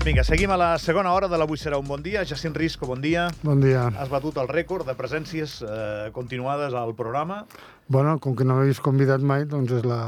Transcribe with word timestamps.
Vinga, 0.00 0.24
seguim 0.24 0.50
a 0.50 0.56
la 0.56 0.70
segona 0.80 1.12
hora 1.12 1.28
de 1.28 1.36
l'Avui 1.38 1.58
serà 1.60 1.76
un 1.78 1.86
bon 1.86 2.00
dia. 2.02 2.22
Jacint 2.26 2.56
Risco, 2.56 2.86
bon 2.88 3.02
dia. 3.04 3.26
Bon 3.44 3.60
dia. 3.60 3.84
Has 4.00 4.08
batut 4.10 4.38
el 4.40 4.48
rècord 4.48 4.88
de 4.88 4.94
presències 4.96 5.58
eh, 5.62 6.08
continuades 6.16 6.74
al 6.74 6.94
programa. 6.96 7.42
Bueno, 7.86 8.16
com 8.18 8.34
que 8.34 8.46
no 8.48 8.56
m'havies 8.56 8.80
convidat 8.82 9.20
mai, 9.20 9.44
doncs 9.50 9.76
és 9.76 9.84
la... 9.86 10.00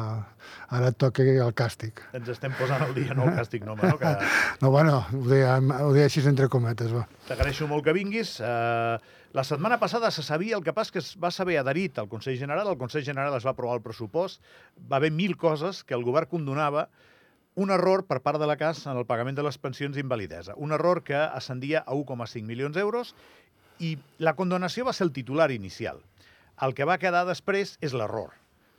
ara 0.72 0.88
et 0.90 0.96
toca 0.96 1.22
el 1.28 1.52
càstig. 1.54 2.00
Ens 2.16 2.30
estem 2.32 2.54
posant 2.58 2.82
al 2.86 2.94
dia, 2.96 3.12
no 3.14 3.28
el 3.28 3.36
càstig, 3.36 3.66
no, 3.68 3.76
home, 3.76 3.92
no? 3.92 3.98
Que 4.00 4.14
No, 4.64 4.70
bueno, 4.72 5.02
ho 5.12 5.24
deia, 5.28 5.58
ho 5.60 5.92
deia 5.92 6.08
així 6.08 6.24
entre 6.26 6.48
cometes, 6.48 6.90
va. 6.96 7.04
t'agraeixo 7.28 7.68
molt 7.68 7.84
que 7.84 7.92
vinguis. 7.92 8.38
Eh, 8.40 8.96
la 9.32 9.44
setmana 9.44 9.78
passada 9.80 10.10
se 10.10 10.22
sabia, 10.22 10.56
el 10.56 10.64
que 10.64 10.74
passa 10.76 10.92
que 10.92 11.00
es 11.00 11.14
va 11.16 11.30
saber 11.32 11.56
adherit 11.58 11.98
al 11.98 12.08
Consell 12.08 12.36
General, 12.36 12.68
el 12.68 12.76
Consell 12.76 13.04
General 13.04 13.32
es 13.38 13.46
va 13.46 13.54
aprovar 13.56 13.78
el 13.78 13.84
pressupost, 13.84 14.42
va 14.90 14.98
haver 14.98 15.10
mil 15.10 15.38
coses 15.40 15.84
que 15.84 15.96
el 15.96 16.04
govern 16.04 16.28
condonava, 16.28 16.90
un 17.54 17.72
error 17.72 18.04
per 18.08 18.20
part 18.24 18.40
de 18.40 18.48
la 18.48 18.58
CAS 18.60 18.86
en 18.86 18.96
el 18.96 19.06
pagament 19.08 19.36
de 19.36 19.44
les 19.44 19.58
pensions 19.60 19.96
d'invalidesa. 19.96 20.56
Un 20.56 20.72
error 20.72 21.02
que 21.04 21.16
ascendia 21.16 21.80
a 21.84 21.96
1,5 21.96 22.44
milions 22.48 22.76
d'euros 22.76 23.14
i 23.80 23.96
la 24.18 24.36
condonació 24.36 24.84
va 24.88 24.92
ser 24.96 25.08
el 25.08 25.14
titular 25.16 25.50
inicial. 25.52 26.00
El 26.60 26.76
que 26.76 26.88
va 26.88 27.00
quedar 27.00 27.24
després 27.28 27.78
és 27.80 27.96
l'error. 27.96 28.32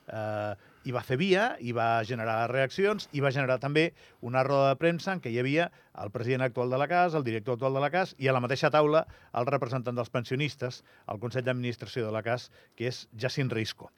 Eh, 0.08 0.54
I 0.84 0.92
va 0.92 1.04
fer 1.06 1.16
via, 1.20 1.54
i 1.64 1.72
va 1.76 2.04
generar 2.08 2.50
reaccions, 2.52 3.08
i 3.16 3.22
va 3.24 3.32
generar 3.32 3.60
també 3.64 3.94
una 4.22 4.44
roda 4.44 4.74
de 4.74 4.80
premsa 4.82 5.14
en 5.14 5.22
què 5.24 5.32
hi 5.32 5.40
havia 5.40 5.70
el 6.04 6.12
president 6.12 6.44
actual 6.44 6.74
de 6.74 6.82
la 6.82 6.90
CAS, 6.92 7.16
el 7.16 7.24
director 7.24 7.56
actual 7.56 7.78
de 7.78 7.86
la 7.86 7.92
CAS, 7.94 8.16
i 8.20 8.28
a 8.28 8.36
la 8.36 8.42
mateixa 8.44 8.72
taula 8.74 9.06
el 9.40 9.48
representant 9.48 9.96
dels 9.96 10.12
pensionistes, 10.12 10.84
el 11.08 11.24
Consell 11.24 11.48
d'Administració 11.48 12.06
de 12.08 12.12
la 12.12 12.24
CAS, 12.26 12.50
que 12.76 12.92
és 12.92 13.06
Jacint 13.16 13.52
Risco. 13.54 13.92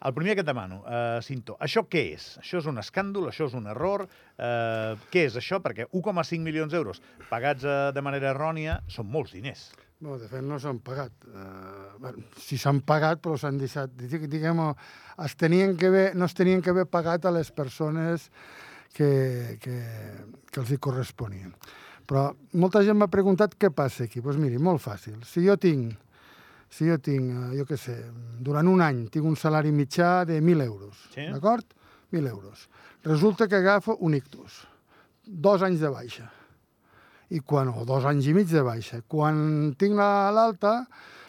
El 0.00 0.14
primer 0.16 0.32
que 0.32 0.40
et 0.40 0.48
demano, 0.48 0.80
eh, 0.88 1.18
Cinto, 1.20 1.58
això 1.60 1.82
què 1.84 2.06
és? 2.14 2.30
Això 2.40 2.62
és 2.62 2.68
un 2.70 2.80
escàndol? 2.80 3.28
Això 3.28 3.50
és 3.50 3.56
un 3.58 3.66
error? 3.68 4.06
Eh, 4.38 4.96
què 5.12 5.26
és 5.28 5.36
això? 5.36 5.60
Perquè 5.60 5.90
1,5 5.92 6.40
milions 6.40 6.72
d'euros 6.72 7.02
pagats 7.28 7.66
eh, 7.68 7.92
de 7.92 8.02
manera 8.06 8.30
errònia 8.32 8.80
són 8.88 9.10
molts 9.12 9.36
diners. 9.36 9.68
No, 10.00 10.16
de 10.16 10.28
fet, 10.30 10.40
no 10.42 10.56
s'han 10.58 10.78
pagat. 10.80 11.12
Uh, 11.28 11.98
bueno, 12.00 12.22
si 12.40 12.56
s'han 12.56 12.78
pagat, 12.88 13.20
però 13.20 13.36
s'han 13.36 13.58
deixat... 13.60 13.92
dig- 14.00 14.28
Diguem, 14.32 14.62
es 15.26 15.34
tenien 15.36 15.74
que 15.76 15.90
haver, 15.90 16.06
no 16.16 16.24
es 16.24 16.32
tenien 16.34 16.62
que 16.64 16.70
haver 16.72 16.86
pagat 16.88 17.26
a 17.28 17.32
les 17.34 17.50
persones 17.52 18.30
que, 18.96 19.58
que, 19.60 19.76
que 20.50 20.60
els 20.62 20.72
hi 20.72 20.78
corresponien. 20.80 21.52
Però 22.08 22.30
molta 22.58 22.80
gent 22.82 22.96
m'ha 22.96 23.10
preguntat 23.12 23.58
què 23.60 23.68
passa 23.76 24.06
aquí. 24.08 24.22
Doncs 24.22 24.30
pues 24.30 24.40
miri, 24.40 24.56
molt 24.58 24.80
fàcil. 24.82 25.20
Si 25.28 25.44
jo 25.44 25.58
tinc, 25.60 25.92
si 26.72 26.88
jo 26.88 26.96
tinc, 26.98 27.28
eh, 27.52 27.52
jo 27.60 27.68
què 27.68 27.76
sé, 27.78 27.98
durant 28.40 28.66
un 28.72 28.80
any 28.82 29.04
tinc 29.12 29.28
un 29.28 29.36
salari 29.36 29.70
mitjà 29.70 30.24
de 30.24 30.40
1.000 30.40 30.64
euros, 30.64 31.04
Sí. 31.12 31.28
d'acord? 31.28 31.68
1.000 32.10 32.26
euros. 32.32 32.68
Resulta 33.04 33.46
que 33.48 33.60
agafo 33.60 33.98
un 34.00 34.16
ictus, 34.16 34.62
dos 35.24 35.62
anys 35.62 35.78
de 35.84 35.88
baixa 35.92 36.32
i 37.30 37.40
quan, 37.40 37.68
o 37.70 37.84
dos 37.86 38.04
anys 38.04 38.26
i 38.26 38.34
mig 38.34 38.48
de 38.50 38.62
baixa. 38.66 39.02
Quan 39.06 39.74
tinc 39.78 39.94
la- 39.96 40.30
l'alta, 40.34 40.86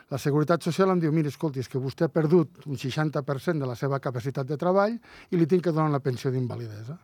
la 0.09 0.17
Seguretat 0.17 0.61
Social 0.66 0.89
em 0.91 0.99
diu, 0.99 1.11
mira, 1.13 1.30
escolti, 1.30 1.59
és 1.61 1.69
que 1.69 1.80
vostè 1.80 2.05
ha 2.05 2.11
perdut 2.11 2.66
un 2.66 2.75
60% 2.75 3.59
de 3.61 3.67
la 3.69 3.75
seva 3.80 3.99
capacitat 3.99 4.45
de 4.47 4.57
treball 4.57 4.97
i 5.31 5.38
li 5.38 5.45
tinc 5.47 5.63
que 5.63 5.72
donar 5.72 5.91
la 5.91 5.99
pensió 6.03 6.31
d'invalidesa. 6.31 6.97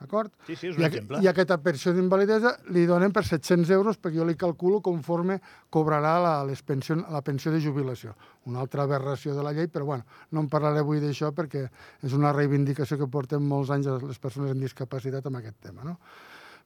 D'acord? 0.00 0.32
Sí, 0.46 0.56
sí, 0.56 0.68
és 0.70 0.76
I, 0.76 0.80
un 0.80 0.84
aqu- 0.86 0.88
exemple. 0.96 1.18
I 1.20 1.28
aquesta 1.28 1.58
pensió 1.60 1.92
d'invalidesa 1.92 2.54
li 2.72 2.86
donen 2.88 3.12
per 3.12 3.22
700 3.28 3.68
euros 3.76 3.98
perquè 4.00 4.16
jo 4.16 4.24
li 4.24 4.34
calculo 4.34 4.80
conforme 4.80 5.36
cobrarà 5.68 6.14
la, 6.24 6.32
les 6.48 6.62
pensió, 6.62 6.96
la 6.96 7.20
pensió 7.20 7.52
de 7.52 7.60
jubilació. 7.60 8.14
Una 8.46 8.60
altra 8.64 8.82
aberració 8.88 9.34
de 9.36 9.42
la 9.44 9.52
llei, 9.52 9.68
però 9.68 9.84
bueno, 9.84 10.06
no 10.32 10.40
en 10.40 10.48
parlaré 10.48 10.80
avui 10.80 11.00
d'això 11.04 11.34
perquè 11.36 11.66
és 12.02 12.12
una 12.16 12.32
reivindicació 12.32 12.96
que 12.96 13.06
portem 13.12 13.44
molts 13.46 13.68
anys 13.76 13.86
les 14.08 14.18
persones 14.18 14.50
amb 14.56 14.62
discapacitat 14.64 15.26
amb 15.28 15.36
aquest 15.36 15.60
tema. 15.60 15.84
No? 15.84 15.98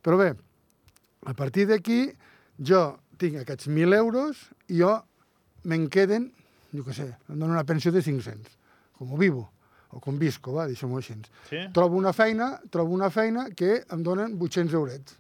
Però 0.01 0.17
bé, 0.17 0.37
a 1.25 1.35
partir 1.35 1.67
d'aquí, 1.71 2.07
jo 2.59 2.83
tinc 3.19 3.41
aquests 3.41 3.69
1.000 3.71 3.97
euros 3.97 4.47
i 4.69 4.81
jo 4.83 4.93
me'n 5.69 5.89
queden, 5.93 6.29
jo 6.75 6.85
què 6.85 6.95
sé, 6.97 7.09
em 7.29 7.39
donen 7.39 7.57
una 7.57 7.67
pensió 7.69 7.93
de 7.95 8.03
500, 8.05 8.57
com 8.99 9.15
vivo, 9.21 9.49
o 9.95 10.01
com 10.03 10.19
visco, 10.19 10.57
va, 10.59 10.67
deixem-ho 10.67 10.99
així. 10.99 11.15
Sí? 11.49 11.61
Trobo 11.75 11.97
una 11.97 12.13
feina, 12.13 12.57
trobo 12.71 12.95
una 12.97 13.11
feina 13.15 13.47
que 13.57 13.85
em 13.95 14.03
donen 14.03 14.35
800 14.41 14.75
eurets. 14.75 15.17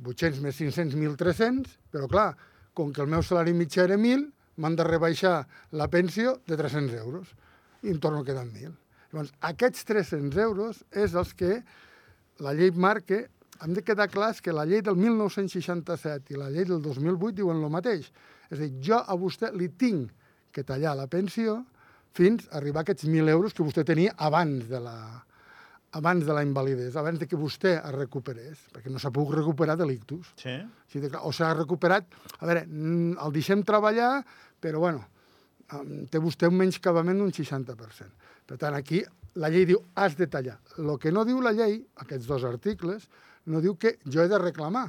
800 0.00 0.40
més 0.42 0.56
500, 0.58 0.96
1.300, 0.96 1.76
però 1.92 2.08
clar, 2.10 2.28
com 2.74 2.92
que 2.92 3.02
el 3.04 3.10
meu 3.12 3.22
salari 3.22 3.54
mitjà 3.54 3.84
era 3.86 3.98
1.000, 4.00 4.26
m'han 4.60 4.76
de 4.76 4.86
rebaixar 4.86 5.34
la 5.76 5.88
pensió 5.92 6.38
de 6.48 6.56
300 6.58 6.96
euros 7.00 7.30
i 7.84 7.92
em 7.92 8.00
torno 8.00 8.20
a 8.20 8.26
quedar 8.26 8.44
amb 8.44 8.56
1.000. 8.56 8.74
Llavors, 9.10 9.32
aquests 9.46 9.86
300 9.88 10.40
euros 10.42 10.82
és 10.90 11.14
els 11.18 11.32
que 11.34 11.60
la 12.42 12.54
llei 12.56 12.72
marca, 12.74 13.24
hem 13.64 13.74
de 13.76 13.84
quedar 13.84 14.08
clars 14.10 14.40
que 14.40 14.54
la 14.56 14.64
llei 14.68 14.82
del 14.84 14.96
1967 14.96 16.34
i 16.34 16.38
la 16.40 16.50
llei 16.52 16.66
del 16.68 16.80
2008 16.82 17.36
diuen 17.42 17.60
el 17.60 17.72
mateix. 17.72 18.10
És 18.50 18.58
a 18.58 18.62
dir, 18.62 18.72
jo 18.90 19.00
a 19.00 19.16
vostè 19.18 19.52
li 19.54 19.70
tinc 19.78 20.10
que 20.50 20.64
tallar 20.66 20.96
la 20.98 21.06
pensió 21.10 21.60
fins 22.16 22.48
a 22.48 22.58
arribar 22.58 22.82
a 22.82 22.88
aquests 22.88 23.06
1.000 23.06 23.30
euros 23.30 23.54
que 23.54 23.66
vostè 23.66 23.84
tenia 23.86 24.16
abans 24.18 24.66
de 24.70 24.80
la, 24.82 24.96
abans 25.92 26.26
de 26.26 26.34
la 26.34 26.42
invalidesa, 26.46 27.00
abans 27.00 27.20
de 27.20 27.28
que 27.30 27.38
vostè 27.38 27.76
es 27.78 27.94
recuperés, 27.94 28.64
perquè 28.74 28.90
no 28.90 28.98
s'ha 28.98 29.12
pogut 29.14 29.38
recuperar 29.38 29.76
de 29.78 29.86
l'ictus. 29.86 30.32
Sí? 30.40 30.56
Sí, 30.90 31.02
de, 31.02 31.12
o 31.18 31.32
s'ha 31.34 31.52
recuperat... 31.54 32.10
A 32.40 32.48
veure, 32.48 32.66
mm, 32.66 33.16
el 33.22 33.34
deixem 33.34 33.64
treballar, 33.66 34.12
però 34.60 34.82
bueno, 34.82 35.06
té 36.10 36.18
vostè 36.22 36.50
un 36.50 36.58
menyscabament 36.58 37.18
d'un 37.20 37.32
60%. 37.34 38.28
Per 38.50 38.58
tant, 38.58 38.74
aquí 38.74 39.04
la 39.38 39.50
llei 39.52 39.66
diu 39.68 39.82
has 39.94 40.16
de 40.18 40.26
tallar. 40.30 40.58
El 40.78 40.96
que 40.98 41.12
no 41.14 41.24
diu 41.26 41.42
la 41.42 41.54
llei, 41.54 41.78
aquests 42.02 42.26
dos 42.26 42.46
articles, 42.48 43.06
no 43.50 43.60
diu 43.64 43.76
que 43.76 43.96
jo 44.06 44.22
he 44.22 44.30
de 44.30 44.38
reclamar. 44.40 44.88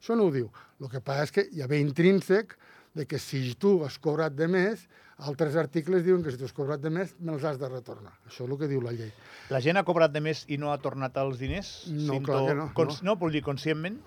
Això 0.00 0.16
no 0.16 0.28
ho 0.28 0.32
diu. 0.34 0.50
El 0.80 0.90
que 0.92 1.00
passa 1.00 1.26
és 1.26 1.34
que 1.34 1.46
hi 1.52 1.62
ha 1.62 1.68
bé 1.70 1.80
intrínsec 1.82 2.54
de 2.96 3.04
que 3.08 3.18
si 3.20 3.54
tu 3.60 3.82
has 3.84 3.98
cobrat 4.00 4.32
de 4.36 4.48
més, 4.48 4.86
altres 5.28 5.56
articles 5.56 6.04
diuen 6.04 6.22
que 6.24 6.32
si 6.32 6.40
tu 6.40 6.44
has 6.48 6.54
cobrat 6.56 6.80
de 6.80 6.90
més, 6.92 7.14
me'ls 7.20 7.44
has 7.44 7.58
de 7.60 7.68
retornar. 7.68 8.12
Això 8.28 8.44
és 8.44 8.50
el 8.50 8.58
que 8.60 8.68
diu 8.68 8.82
la 8.84 8.92
llei. 8.96 9.10
La 9.52 9.60
gent 9.64 9.80
ha 9.80 9.84
cobrat 9.84 10.12
de 10.12 10.20
més 10.24 10.44
i 10.52 10.58
no 10.60 10.72
ha 10.72 10.78
tornat 10.80 11.16
els 11.20 11.40
diners? 11.40 11.70
No, 11.92 12.12
Cinto, 12.14 12.32
clar 12.32 12.44
que 12.48 12.56
no, 12.58 12.68
Cons... 12.76 13.02
no. 13.02 13.12
no, 13.12 13.18
però 13.20 13.32
dir 13.32 13.42
conscientment? 13.44 13.98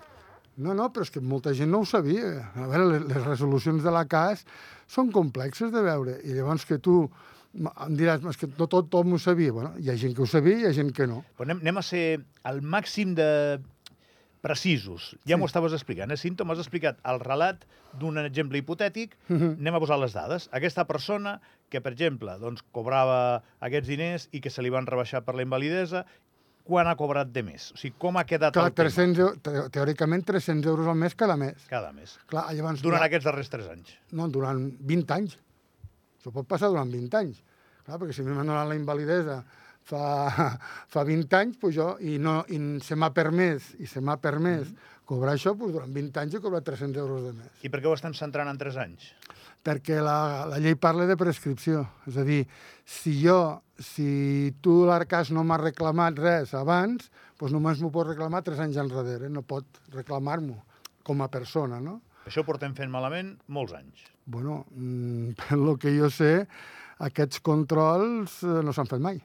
No, 0.60 0.74
no, 0.76 0.90
però 0.92 1.06
és 1.06 1.10
que 1.14 1.22
molta 1.22 1.54
gent 1.56 1.70
no 1.72 1.80
ho 1.82 1.88
sabia. 1.88 2.30
A 2.54 2.66
veure, 2.68 2.86
les, 2.92 3.04
les 3.10 3.26
resolucions 3.26 3.82
de 3.82 3.92
la 3.94 4.04
CAS 4.10 4.44
són 4.90 5.10
complexes 5.14 5.70
de 5.72 5.82
veure. 5.86 6.18
I 6.26 6.34
llavors 6.36 6.66
que 6.68 6.78
tu 6.82 7.04
em 7.54 7.96
diràs, 7.98 8.22
"És 8.30 8.36
que 8.38 8.46
no 8.58 8.66
tot, 8.66 8.90
tot 8.90 9.06
m'ho 9.06 9.18
sabia. 9.18 9.52
Bueno, 9.52 9.72
hi 9.78 9.90
ha 9.90 9.96
gent 9.96 10.14
que 10.14 10.22
ho 10.22 10.26
sabia 10.26 10.58
i 10.58 10.62
hi 10.62 10.66
ha 10.66 10.72
gent 10.72 10.92
que 10.94 11.06
no. 11.06 11.24
Però 11.38 11.48
anem, 11.48 11.62
anem 11.64 11.78
a 11.78 11.82
ser 11.82 12.20
al 12.44 12.60
màxim 12.62 13.14
de 13.14 13.58
precisos. 14.40 15.16
Ja 15.26 15.34
Sí. 15.34 15.40
m'ho 15.40 15.46
estaves 15.46 15.72
explicant, 15.72 16.10
eh, 16.12 16.16
Cinto? 16.16 16.44
M'has 16.44 16.58
explicat 16.58 16.98
el 17.04 17.20
relat 17.20 17.64
d'un 17.98 18.18
exemple 18.18 18.58
hipotètic. 18.58 19.16
Mhm. 19.28 19.58
Anem 19.60 19.74
a 19.74 19.80
posar 19.80 19.98
les 20.00 20.12
dades. 20.12 20.48
Aquesta 20.52 20.86
persona 20.86 21.40
que, 21.68 21.80
per 21.80 21.92
exemple, 21.92 22.38
doncs, 22.38 22.62
cobrava 22.72 23.42
aquests 23.60 23.88
diners 23.88 24.28
i 24.32 24.40
que 24.40 24.50
se 24.50 24.62
li 24.62 24.70
van 24.70 24.86
rebaixar 24.86 25.22
per 25.24 25.34
la 25.34 25.42
invalidesa, 25.42 26.06
quan 26.64 26.86
ha 26.86 26.94
cobrat 26.96 27.28
de 27.32 27.42
més? 27.42 27.72
O 27.72 27.76
sigui, 27.76 27.94
com 27.98 28.16
ha 28.16 28.24
quedat 28.24 28.52
Clar, 28.52 28.66
el 28.68 28.72
tema 28.74 28.88
300, 28.88 29.18
eu- 29.18 29.36
te- 29.40 29.70
teòricament 29.70 30.24
300 30.24 30.66
euros 30.70 30.86
al 30.86 30.94
mes 30.94 31.14
cada 31.14 31.36
mes. 31.36 31.66
cada 31.68 31.92
mes? 31.92 32.18
Clar, 32.26 32.52
llavors, 32.54 32.80
Durant 32.82 33.00
ja- 33.02 33.06
aquests 33.06 33.24
darrers 33.24 33.50
tres 33.50 33.68
anys. 33.68 33.96
No, 34.12 34.28
durant 34.28 34.72
20 34.78 35.10
anys. 35.14 35.38
Això 36.20 36.30
pot 36.32 36.46
passar 36.46 36.68
durant 36.68 36.90
20 36.90 37.14
anys. 37.16 37.42
Clar, 37.84 37.98
perquè 37.98 38.12
si 38.12 38.20
a 38.20 38.24
mi 38.24 38.32
m'han 38.32 38.46
donat 38.46 38.68
la 38.68 38.74
invalidesa 38.76 39.44
fa, 39.90 40.54
fa 40.94 41.04
20 41.06 41.36
anys, 41.40 41.58
pues 41.60 41.76
jo, 41.76 41.92
i, 42.00 42.16
no, 42.22 42.40
i 42.48 42.60
se 42.84 42.98
m'ha 42.98 43.10
permès, 43.16 43.74
i 43.82 43.90
se 43.90 44.02
m'ha 44.04 44.16
permès 44.22 44.70
cobrar 45.10 45.34
això, 45.34 45.56
pues 45.58 45.74
durant 45.74 45.90
20 45.90 46.22
anys 46.22 46.36
he 46.36 46.42
cobrat 46.42 46.66
300 46.66 47.02
euros 47.02 47.24
de 47.26 47.34
mes. 47.34 47.54
I 47.66 47.70
per 47.72 47.82
què 47.82 47.90
ho 47.90 47.96
estan 47.98 48.14
centrant 48.14 48.50
en 48.50 48.60
tres 48.60 48.78
anys? 48.78 49.10
Perquè 49.66 49.98
la, 50.00 50.46
la 50.48 50.60
llei 50.62 50.76
parla 50.80 51.04
de 51.08 51.18
prescripció. 51.20 51.82
És 52.08 52.16
a 52.16 52.24
dir, 52.24 52.44
si 52.88 53.16
jo, 53.20 53.60
si 53.76 54.54
tu 54.64 54.78
l'Arcàs 54.88 55.34
no 55.36 55.42
m'ha 55.44 55.58
reclamat 55.60 56.22
res 56.22 56.54
abans, 56.56 57.10
doncs 57.40 57.56
només 57.56 57.82
m'ho 57.82 57.90
pot 57.92 58.08
reclamar 58.08 58.44
tres 58.46 58.62
anys 58.62 58.78
enrere, 58.80 59.28
no 59.28 59.42
pot 59.42 59.82
reclamar-m'ho 59.92 60.56
com 61.04 61.24
a 61.24 61.28
persona, 61.32 61.80
no? 61.82 61.98
Això 62.28 62.44
portem 62.46 62.76
fent 62.76 62.92
malament 62.92 63.34
molts 63.48 63.74
anys. 63.74 64.04
Bueno, 64.30 64.62
mm, 64.70 65.34
per 65.40 65.58
lo 65.66 65.74
que 65.80 65.92
jo 65.96 66.10
sé, 66.14 66.46
aquests 67.02 67.42
controls 67.42 68.42
eh, 68.44 68.60
no 68.62 68.76
s'han 68.76 68.88
fet 68.90 69.02
mai. 69.02 69.18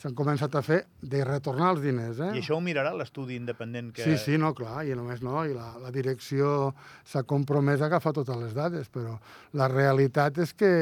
S'han 0.00 0.14
començat 0.16 0.54
a 0.56 0.62
fer 0.64 0.78
de 1.04 1.20
retornar 1.28 1.74
els 1.74 1.82
diners, 1.84 2.20
eh? 2.24 2.30
I 2.38 2.40
això 2.40 2.56
ho 2.56 2.62
mirarà 2.64 2.94
l'estudi 2.96 3.36
independent 3.36 3.90
que... 3.92 4.06
Sí, 4.06 4.16
sí, 4.16 4.38
no, 4.40 4.54
clar, 4.56 4.86
i 4.88 4.94
només 4.96 5.20
no, 5.20 5.42
i 5.44 5.52
la, 5.52 5.74
la 5.82 5.90
direcció 5.92 6.70
s'ha 7.04 7.26
compromès 7.28 7.82
a 7.82 7.90
agafar 7.90 8.14
totes 8.16 8.40
les 8.40 8.56
dades, 8.56 8.88
però 8.88 9.18
la 9.60 9.68
realitat 9.68 10.40
és 10.40 10.54
que 10.56 10.72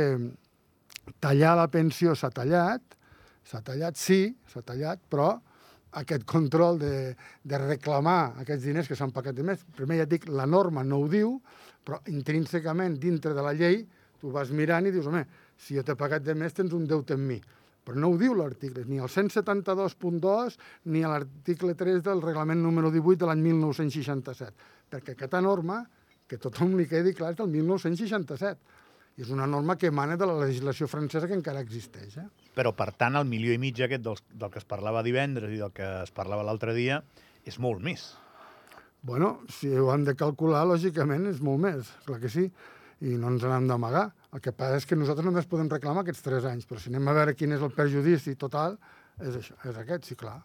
tallar 1.18 1.56
la 1.58 1.66
pensió 1.72 2.14
s'ha 2.14 2.30
tallat, 2.30 2.94
s'ha 3.48 3.62
tallat, 3.66 3.98
sí, 3.98 4.36
s'ha 4.52 4.62
tallat, 4.62 5.02
però 5.10 5.32
aquest 5.98 6.22
control 6.28 6.78
de, 6.78 6.94
de 7.42 7.62
reclamar 7.64 8.38
aquests 8.44 8.68
diners 8.68 8.86
que 8.86 8.96
s'han 8.98 9.10
pagat 9.14 9.34
de 9.34 9.46
més, 9.50 9.66
primer 9.74 9.98
ja 10.02 10.06
et 10.06 10.14
dic, 10.14 10.28
la 10.30 10.46
norma 10.46 10.84
no 10.86 11.02
ho 11.02 11.10
diu, 11.10 11.38
però 11.82 11.98
intrínsecament 12.12 12.98
dintre 13.00 13.34
de 13.34 13.42
la 13.42 13.56
llei 13.56 13.82
tu 14.20 14.32
vas 14.34 14.50
mirant 14.50 14.86
i 14.86 14.92
dius, 14.92 15.06
home, 15.06 15.24
si 15.58 15.76
jo 15.78 15.84
t'he 15.86 15.96
pagat 15.98 16.24
de 16.26 16.34
més 16.38 16.54
tens 16.54 16.74
un 16.74 16.86
deute 16.86 17.16
amb 17.16 17.32
mi. 17.32 17.38
Però 17.88 17.96
no 17.96 18.10
ho 18.12 18.16
diu 18.20 18.34
l'article, 18.36 18.82
ni 18.84 18.98
el 19.00 19.08
172.2 19.08 20.56
ni 20.92 21.00
l'article 21.00 21.72
3 21.72 22.02
del 22.04 22.20
reglament 22.20 22.60
número 22.60 22.90
18 22.92 23.22
de 23.22 23.28
l'any 23.30 23.46
1967, 23.46 24.66
perquè 24.92 25.14
aquesta 25.14 25.40
norma, 25.40 25.78
que 26.28 26.36
tothom 26.36 26.74
li 26.76 26.84
quedi 26.90 27.14
clar, 27.16 27.32
és 27.32 27.38
del 27.38 27.48
1967. 27.54 28.76
I 29.16 29.24
és 29.24 29.32
una 29.32 29.48
norma 29.48 29.78
que 29.80 29.88
emana 29.88 30.18
de 30.20 30.28
la 30.28 30.36
legislació 30.36 30.86
francesa 30.86 31.26
que 31.26 31.34
encara 31.38 31.64
existeix. 31.64 32.18
Eh? 32.20 32.26
Però, 32.54 32.74
per 32.76 32.90
tant, 32.92 33.16
el 33.16 33.24
milió 33.24 33.56
i 33.56 33.58
mig 33.58 33.80
aquest 33.80 34.04
del, 34.04 34.20
del 34.36 34.52
que 34.52 34.60
es 34.60 34.68
parlava 34.68 35.00
divendres 35.06 35.56
i 35.56 35.62
del 35.64 35.72
que 35.72 35.88
es 36.04 36.12
parlava 36.12 36.44
l'altre 36.44 36.76
dia 36.76 37.00
és 37.48 37.56
molt 37.56 37.80
més. 37.80 38.04
Bueno, 39.00 39.38
si 39.48 39.72
ho 39.72 39.88
han 39.94 40.04
de 40.04 40.12
calcular, 40.12 40.66
lògicament 40.68 41.24
és 41.32 41.40
molt 41.40 41.64
més, 41.64 41.88
clar 42.04 42.20
que 42.20 42.28
sí, 42.28 42.50
i 43.00 43.16
no 43.16 43.32
ens 43.32 43.48
n'hem 43.48 43.72
d'amagar. 43.72 44.10
El 44.36 44.44
que 44.44 44.52
passa 44.52 44.76
és 44.82 44.86
que 44.88 44.98
nosaltres 44.98 45.24
només 45.24 45.48
podem 45.48 45.70
reclamar 45.72 46.04
aquests 46.04 46.24
tres 46.24 46.46
anys, 46.48 46.68
però 46.68 46.80
si 46.82 46.92
anem 46.92 47.08
a 47.08 47.16
veure 47.16 47.34
quin 47.36 47.54
és 47.56 47.64
el 47.64 47.72
perjudici 47.72 48.34
total, 48.36 48.76
és, 49.18 49.34
això, 49.40 49.56
és 49.70 49.78
aquest, 49.80 50.10
sí, 50.10 50.16
clar. 50.20 50.36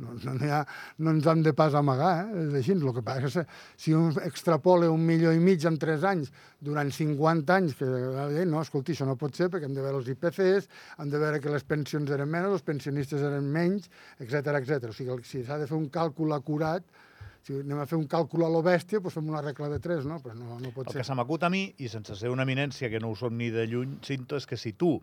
No, 0.00 0.14
no, 0.24 0.32
ha, 0.48 0.60
no 1.04 1.12
ens 1.12 1.26
hem 1.28 1.42
de 1.44 1.52
pas 1.56 1.74
amagar, 1.76 2.12
eh? 2.22 2.44
és 2.46 2.54
així. 2.60 2.72
El 2.72 2.94
que 2.96 3.02
passa 3.04 3.28
és 3.28 3.36
que 3.36 3.44
si 3.84 3.92
un 3.96 4.14
extrapola 4.24 4.88
un 4.92 5.02
milió 5.04 5.32
i 5.36 5.42
mig 5.42 5.66
en 5.68 5.76
3 5.80 6.06
anys 6.08 6.30
durant 6.70 6.92
50 6.96 7.56
anys, 7.56 7.76
que 7.76 7.88
eh, 7.88 8.46
no, 8.48 8.62
escolti, 8.64 8.96
això 8.96 9.08
no 9.08 9.18
pot 9.20 9.36
ser 9.36 9.50
perquè 9.52 9.68
hem 9.68 9.76
de 9.76 9.84
veure 9.84 10.00
els 10.00 10.08
IPCs, 10.14 10.70
hem 11.04 11.12
de 11.12 11.20
veure 11.20 11.42
que 11.44 11.52
les 11.52 11.66
pensions 11.68 12.16
eren 12.16 12.32
menys, 12.32 12.56
els 12.56 12.64
pensionistes 12.64 13.24
eren 13.28 13.52
menys, 13.52 13.92
etc 14.24 14.56
etc. 14.62 14.88
O 14.88 14.96
sigui, 14.96 15.20
si 15.28 15.44
s'ha 15.44 15.60
de 15.60 15.68
fer 15.68 15.76
un 15.76 15.90
càlcul 15.92 16.32
acurat, 16.36 16.86
si 17.42 17.54
anem 17.60 17.78
a 17.80 17.86
fer 17.86 17.96
un 17.98 18.06
càlcul 18.06 18.44
a 18.44 18.50
lo 18.52 18.60
bèstia, 18.62 19.00
doncs 19.00 19.14
fem 19.16 19.28
una 19.32 19.40
regla 19.42 19.68
de 19.72 19.78
3, 19.80 20.04
no? 20.06 20.20
Però 20.20 20.34
no, 20.36 20.58
no 20.60 20.70
pot 20.76 20.86
El 20.88 20.92
ser. 20.92 21.00
que 21.00 21.04
se 21.08 21.14
m'acut 21.14 21.42
a 21.42 21.50
mi, 21.50 21.64
i 21.78 21.88
sense 21.88 22.14
ser 22.16 22.30
una 22.30 22.42
eminència 22.44 22.90
que 22.92 23.00
no 23.00 23.10
ho 23.10 23.16
som 23.16 23.36
ni 23.36 23.50
de 23.50 23.66
lluny, 23.66 23.98
Cinto, 24.04 24.36
és 24.36 24.46
que 24.46 24.56
si 24.60 24.72
tu 24.72 25.00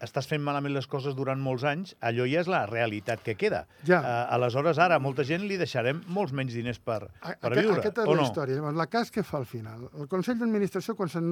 estàs 0.00 0.24
fent 0.24 0.40
malament 0.40 0.72
les 0.72 0.86
coses 0.88 1.12
durant 1.12 1.36
molts 1.44 1.60
anys, 1.68 1.90
allò 2.00 2.24
ja 2.24 2.40
és 2.40 2.48
la 2.48 2.62
realitat 2.70 3.20
que 3.20 3.34
queda. 3.36 3.66
Ja. 3.84 3.98
Uh, 4.00 4.34
aleshores, 4.38 4.78
ara, 4.80 4.96
a 4.96 5.02
molta 5.02 5.26
gent 5.28 5.42
li 5.44 5.58
deixarem 5.60 6.00
molts 6.08 6.32
menys 6.32 6.54
diners 6.56 6.78
per, 6.80 7.02
A- 7.20 7.34
per 7.34 7.50
aquest- 7.50 7.66
viure, 7.66 7.80
Aquesta 7.82 8.06
és 8.06 8.08
la 8.08 8.16
no? 8.16 8.22
història. 8.24 8.54
Llavors, 8.56 8.78
la 8.80 8.86
cas 8.86 9.10
que 9.12 9.22
fa 9.22 9.36
al 9.42 9.44
final. 9.44 9.90
El 10.00 10.08
Consell 10.08 10.38
d'Administració, 10.40 10.94
quan 10.96 11.10
se'n 11.12 11.28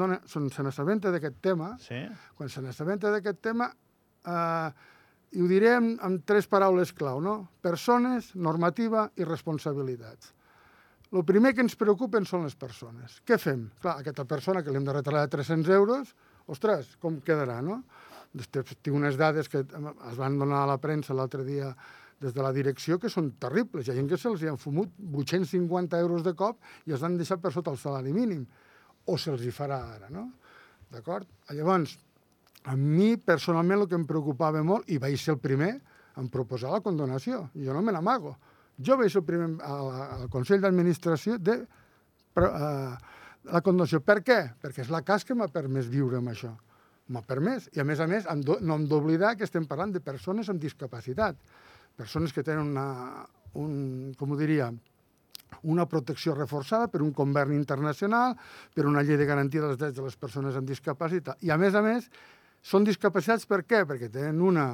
se 0.53 0.62
n'assabenta 0.67 1.11
d'aquest 1.15 1.41
tema, 1.41 1.79
Sí? 1.81 2.03
quan 2.37 2.50
se 2.53 2.61
n'assabenta 2.61 3.11
d'aquest 3.11 3.41
tema, 3.41 3.70
eh, 4.26 4.70
i 5.32 5.42
ho 5.42 5.48
diré 5.50 5.75
amb, 5.76 6.22
tres 6.28 6.48
paraules 6.48 6.92
clau, 6.96 7.20
no? 7.20 7.36
Persones, 7.64 8.32
normativa 8.34 9.08
i 9.16 9.26
responsabilitats. 9.28 10.32
El 11.08 11.25
primer 11.25 11.54
que 11.56 11.64
ens 11.64 11.76
preocupen 11.80 12.26
són 12.28 12.44
les 12.44 12.56
persones. 12.56 13.20
Què 13.25 13.38
fem? 13.40 13.69
Clar, 13.80 13.98
aquesta 14.02 14.26
persona 14.28 14.62
que 14.62 14.72
li 14.72 14.80
hem 14.80 14.88
de 14.88 14.96
retallar 14.96 15.28
300 15.32 15.72
euros, 15.76 16.12
ostres, 16.48 16.94
com 17.00 17.20
quedarà, 17.25 17.60
no? 17.64 17.82
Després 18.36 18.76
tinc 18.84 18.96
unes 18.96 19.16
dades 19.16 19.48
que 19.48 19.62
es 19.64 20.19
van 20.20 20.36
donar 20.40 20.64
a 20.64 20.70
la 20.75 20.76
premsa 20.80 21.16
l'altre 21.16 21.44
dia 21.46 21.70
des 22.20 22.34
de 22.34 22.42
la 22.42 22.52
direcció 22.52 22.98
que 23.00 23.08
són 23.12 23.31
terribles. 23.40 23.86
Hi 23.86 23.92
ha 23.92 23.96
gent 23.96 24.08
que 24.10 24.19
se'ls 24.20 24.42
han 24.50 24.58
fumut 24.60 24.92
850 24.98 26.00
euros 26.02 26.24
de 26.26 26.34
cop 26.36 26.58
i 26.86 26.92
els 26.92 27.04
han 27.06 27.16
deixat 27.16 27.40
per 27.40 27.54
sota 27.54 27.72
el 27.72 27.81
salari 27.81 28.12
mínim. 28.12 28.44
O 29.08 29.16
se'ls 29.16 29.44
hi 29.46 29.54
farà 29.54 29.81
ara, 29.94 30.10
no? 30.12 30.26
D'acord? 30.92 31.28
Llavors, 31.52 31.94
a 32.69 32.76
mi 32.76 33.17
personalment 33.17 33.82
el 33.82 33.88
que 33.88 33.97
em 33.97 34.05
preocupava 34.09 34.62
molt, 34.67 34.88
i 34.93 35.00
vaig 35.00 35.17
ser 35.20 35.35
el 35.37 35.43
primer 35.43 35.73
en 36.19 36.29
proposar 36.32 36.73
la 36.75 36.82
condonació, 36.85 37.47
jo 37.56 37.75
no 37.75 37.82
me 37.82 37.94
n'amago. 37.94 38.35
Jo 38.79 38.99
vaig 38.99 39.11
ser 39.11 39.23
el 39.23 39.26
primer 39.26 39.49
al, 39.67 39.93
al 40.05 40.26
Consell 40.31 40.61
d'Administració 40.62 41.38
de 41.38 41.62
però, 42.35 42.50
eh, 42.55 43.15
la 43.55 43.62
condonació. 43.65 44.00
Per 44.05 44.20
què? 44.26 44.38
Perquè 44.62 44.85
és 44.85 44.93
la 44.93 45.03
cas 45.06 45.25
que 45.25 45.35
m'ha 45.35 45.49
permès 45.53 45.88
viure 45.91 46.20
amb 46.20 46.31
això. 46.35 46.53
M'ha 47.09 47.25
permès. 47.25 47.70
I 47.75 47.81
a 47.81 47.87
més 47.88 48.03
a 48.05 48.06
més, 48.11 48.29
do, 48.44 48.59
no 48.61 48.76
hem 48.76 48.87
d'oblidar 48.91 49.35
que 49.37 49.49
estem 49.49 49.67
parlant 49.67 49.94
de 49.94 50.05
persones 50.05 50.50
amb 50.53 50.61
discapacitat. 50.61 51.41
Persones 51.97 52.35
que 52.35 52.44
tenen 52.47 52.69
una, 52.75 53.25
un, 53.59 54.15
com 54.19 54.35
ho 54.35 54.38
diria, 54.38 54.69
una 55.62 55.87
protecció 55.88 56.35
reforçada 56.37 56.91
per 56.93 57.00
un 57.03 57.15
conveni 57.17 57.56
internacional, 57.56 58.37
per 58.75 58.87
una 58.87 59.03
llei 59.03 59.17
de 59.17 59.26
garantia 59.26 59.65
dels 59.65 59.79
drets 59.81 59.97
de 59.97 60.05
les 60.05 60.19
persones 60.20 60.59
amb 60.59 60.69
discapacitat. 60.69 61.41
I, 61.43 61.50
a 61.50 61.56
més 61.59 61.75
a 61.75 61.82
més, 61.82 62.11
són 62.62 62.84
discapacitats 62.84 63.46
per 63.46 63.62
què? 63.64 63.84
Perquè 63.88 64.10
tenen 64.12 64.40
una, 64.43 64.70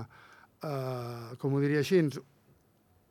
eh, 0.62 1.34
com 1.38 1.54
ho 1.54 1.60
diria 1.60 1.81
així, 1.84 2.00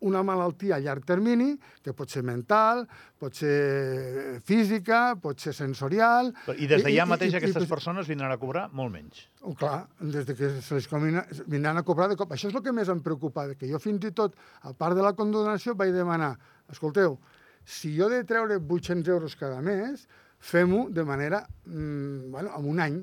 una 0.04 0.20
malaltia 0.22 0.75
a 0.75 0.80
llarg 0.84 1.06
termini, 1.08 1.54
que 1.81 1.94
pot 1.96 2.10
ser 2.12 2.25
mental, 2.28 2.81
pot 3.18 3.34
ser 3.40 4.42
física, 4.44 5.16
pot 5.16 5.40
ser 5.40 5.54
sensorial... 5.56 6.34
I 6.60 6.68
des 6.68 6.84
d'allà 6.84 7.06
I- 7.06 7.06
i- 7.06 7.10
mateix 7.14 7.31
i- 7.31 7.38
i- 7.38 7.40
aquestes 7.40 7.70
persones 7.70 8.10
vindran 8.12 8.34
a 8.34 8.38
cobrar 8.42 8.66
molt 8.75 8.92
menys. 8.92 9.22
Oh, 9.48 9.54
clar, 9.56 9.86
des 10.02 10.25
de 10.28 10.36
que 10.36 10.50
se 10.62 10.75
les 10.75 10.90
comina, 10.92 11.24
vindran 11.48 11.80
a 11.80 11.86
cobrar 11.88 12.10
de 12.12 12.18
cop. 12.20 12.34
Això 12.36 12.50
és 12.52 12.58
el 12.60 12.66
que 12.66 12.74
més 12.75 12.92
em 12.92 13.00
preocupava, 13.06 13.56
que 13.56 13.70
jo 13.72 13.80
fins 13.80 14.04
i 14.04 14.12
tot, 14.12 14.36
a 14.68 14.74
part 14.75 14.98
de 15.00 15.06
la 15.08 15.14
condonació, 15.16 15.72
vaig 15.80 15.94
demanar, 15.96 16.34
escolteu, 16.68 17.16
si 17.64 17.94
jo 17.96 18.10
he 18.12 18.18
de 18.20 18.28
treure 18.28 18.60
800 18.60 19.08
euros 19.08 19.38
cada 19.40 19.62
mes, 19.64 20.04
fem-ho 20.44 20.90
de 20.92 21.06
manera, 21.08 21.46
mm, 21.64 22.28
bueno, 22.36 22.52
en 22.60 22.68
un 22.75 22.80
any. 22.84 23.00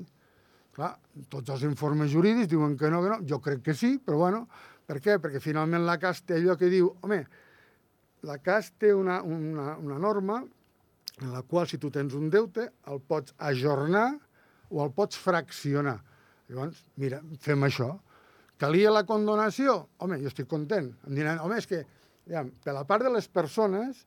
Clar, 0.75 0.93
tots 1.31 1.51
els 1.51 1.65
informes 1.67 2.11
jurídics 2.13 2.49
diuen 2.51 2.77
que 2.79 2.89
no, 2.91 3.01
que 3.03 3.11
no, 3.11 3.19
jo 3.27 3.41
crec 3.43 3.63
que 3.65 3.75
sí, 3.75 3.97
però 3.99 4.21
bueno, 4.21 4.45
per 4.87 5.01
què? 5.03 5.17
Perquè 5.19 5.41
finalment 5.43 5.83
la 5.87 5.97
CAS 5.99 6.23
té 6.27 6.37
allò 6.39 6.55
que 6.59 6.69
diu, 6.71 6.93
home, 7.03 7.21
la 8.27 8.37
CAS 8.39 8.71
té 8.79 8.93
una, 8.95 9.19
una, 9.23 9.75
una 9.81 9.97
norma 9.99 10.39
en 11.21 11.33
la 11.33 11.41
qual 11.43 11.67
si 11.67 11.79
tu 11.81 11.91
tens 11.93 12.15
un 12.17 12.29
deute 12.31 12.69
el 12.87 13.01
pots 13.03 13.35
ajornar 13.51 14.07
o 14.71 14.83
el 14.85 14.93
pots 14.95 15.19
fraccionar. 15.19 15.97
Llavors, 16.51 16.79
mira, 16.99 17.19
fem 17.43 17.67
això. 17.67 17.93
Calia 18.61 18.91
la 18.93 19.03
condonació? 19.09 19.75
Home, 20.03 20.19
jo 20.21 20.31
estic 20.31 20.47
content. 20.49 20.91
Em 21.07 21.17
diran, 21.17 21.39
home, 21.43 21.57
és 21.59 21.67
que, 21.67 21.81
ja, 22.31 22.43
per 22.63 22.75
la 22.77 22.85
part 22.87 23.03
de 23.07 23.11
les 23.13 23.27
persones, 23.27 24.05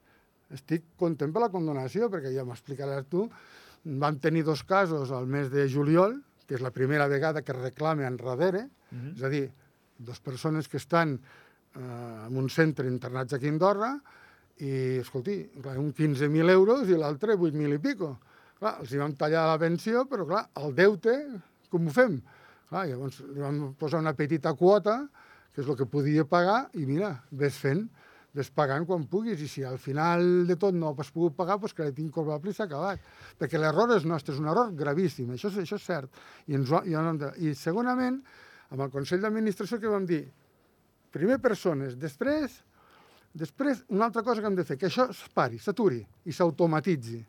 estic 0.55 0.85
content 1.01 1.33
per 1.35 1.43
la 1.45 1.51
condonació, 1.53 2.09
perquè 2.13 2.33
ja 2.35 2.45
m'explicaràs 2.47 3.09
tu, 3.11 3.27
vam 3.85 4.21
tenir 4.23 4.45
dos 4.47 4.63
casos 4.65 5.13
al 5.13 5.27
mes 5.29 5.51
de 5.53 5.67
juliol, 5.69 6.17
que 6.47 6.57
és 6.59 6.63
la 6.65 6.73
primera 6.75 7.09
vegada 7.09 7.43
que 7.43 7.53
reclame 7.53 8.07
enrere, 8.07 8.69
mm 8.91 8.99
-hmm. 8.99 9.17
és 9.17 9.23
a 9.23 9.29
dir, 9.29 9.51
dues 9.99 10.21
persones 10.21 10.69
que 10.69 10.77
estan 10.77 11.21
eh, 11.75 12.27
en 12.27 12.37
un 12.37 12.49
centre 12.49 12.87
internats 12.89 13.33
aquí 13.33 13.47
a 13.47 13.51
Andorra 13.51 14.01
i, 14.59 14.99
escolti, 15.03 15.51
clar, 15.63 15.79
un 15.79 15.93
15.000 15.95 16.51
euros 16.51 16.89
i 16.89 16.97
l'altre 16.99 17.35
8.000 17.35 17.75
i 17.75 17.79
pico. 17.79 18.19
Clar, 18.59 18.79
els 18.81 18.93
hi 18.93 18.99
vam 18.99 19.15
tallar 19.19 19.47
la 19.49 19.59
pensió, 19.59 20.07
però 20.07 20.27
clar, 20.27 20.49
el 20.63 20.75
deute, 20.75 21.15
com 21.71 21.87
ho 21.87 21.91
fem? 21.91 22.21
Clar, 22.69 22.87
llavors 22.89 23.21
li 23.21 23.41
vam 23.41 23.75
posar 23.79 24.01
una 24.01 24.15
petita 24.15 24.55
quota, 24.55 25.09
que 25.55 25.63
és 25.63 25.69
el 25.69 25.77
que 25.77 25.87
podia 25.87 26.25
pagar, 26.25 26.69
i 26.75 26.87
mira, 26.87 27.11
ves 27.31 27.59
fent, 27.59 27.89
pagant 28.51 28.83
quan 28.87 29.05
puguis, 29.07 29.41
i 29.41 29.49
si 29.49 29.63
al 29.63 29.79
final 29.79 30.47
de 30.49 30.57
tot 30.59 30.75
no 30.75 30.91
has 30.99 31.11
pogut 31.15 31.37
pagar, 31.39 31.57
doncs 31.63 31.75
crèdit 31.77 32.01
incobrable 32.03 32.51
i 32.51 32.57
s'ha 32.57 32.67
acabat. 32.67 33.03
Perquè 33.39 33.61
l'error 33.61 33.93
és 33.95 34.05
nostre, 34.05 34.35
és 34.35 34.41
un 34.43 34.49
error 34.51 34.73
gravíssim, 34.75 35.31
això, 35.31 35.53
és- 35.53 35.61
això 35.63 35.79
és 35.79 35.85
cert. 35.87 36.11
I, 36.49 36.55
ens, 36.59 36.71
i, 36.85 36.97
de- 37.21 37.33
I 37.39 37.55
segonament, 37.55 38.19
amb 38.71 38.81
el 38.81 38.91
Consell 38.91 39.23
d'Administració 39.23 39.79
que 39.79 39.93
vam 39.93 40.07
dir, 40.07 40.25
primer 41.15 41.39
persones, 41.39 41.95
després, 41.97 42.57
després 43.33 43.85
una 43.89 44.07
altra 44.07 44.25
cosa 44.27 44.41
que 44.41 44.51
hem 44.51 44.57
de 44.59 44.65
fer, 44.65 44.77
que 44.79 44.91
això 44.91 45.09
es 45.11 45.23
pari, 45.33 45.59
s'aturi 45.63 46.03
i 46.25 46.33
s'automatitzi. 46.33 47.21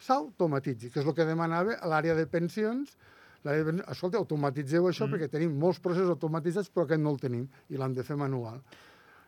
S'automatitzi, 0.00 0.90
que 0.90 1.00
és 1.00 1.06
el 1.06 1.14
que 1.16 1.24
demanava 1.24 1.78
a 1.80 1.88
l'àrea 1.88 2.14
de 2.16 2.26
pensions, 2.26 2.92
l'àrea 3.44 3.64
de 3.64 3.72
pensions, 3.72 3.88
escolta, 3.96 4.20
automatitzeu 4.20 4.88
això 4.88 5.06
mm. 5.06 5.16
perquè 5.16 5.30
tenim 5.32 5.56
molts 5.56 5.80
processos 5.80 6.12
automatitzats 6.12 6.68
però 6.68 6.84
aquest 6.84 7.00
no 7.00 7.12
el 7.12 7.20
tenim 7.20 7.48
i 7.68 7.80
l'hem 7.80 7.96
de 7.96 8.04
fer 8.04 8.16
manual. 8.16 8.60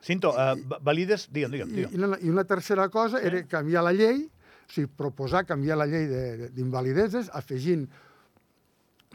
Cinto, 0.02 0.32
uh, 0.34 0.56
valides... 0.82 1.28
Digue'm, 1.30 1.52
digue'm, 1.54 1.68
I, 1.70 1.74
digue'm. 1.76 1.92
i, 1.94 1.98
una, 2.02 2.18
I 2.18 2.30
una 2.32 2.44
tercera 2.44 2.88
cosa 2.90 3.20
sí. 3.20 3.26
era 3.28 3.44
canviar 3.46 3.84
la 3.86 3.92
llei, 3.94 4.24
o 4.26 4.72
sigui, 4.72 4.88
proposar 4.98 5.44
canviar 5.46 5.76
la 5.78 5.86
llei 5.86 6.08
de- 6.10 6.36
de- 6.40 6.48
d'invalideses, 6.56 7.30
afegint, 7.38 7.84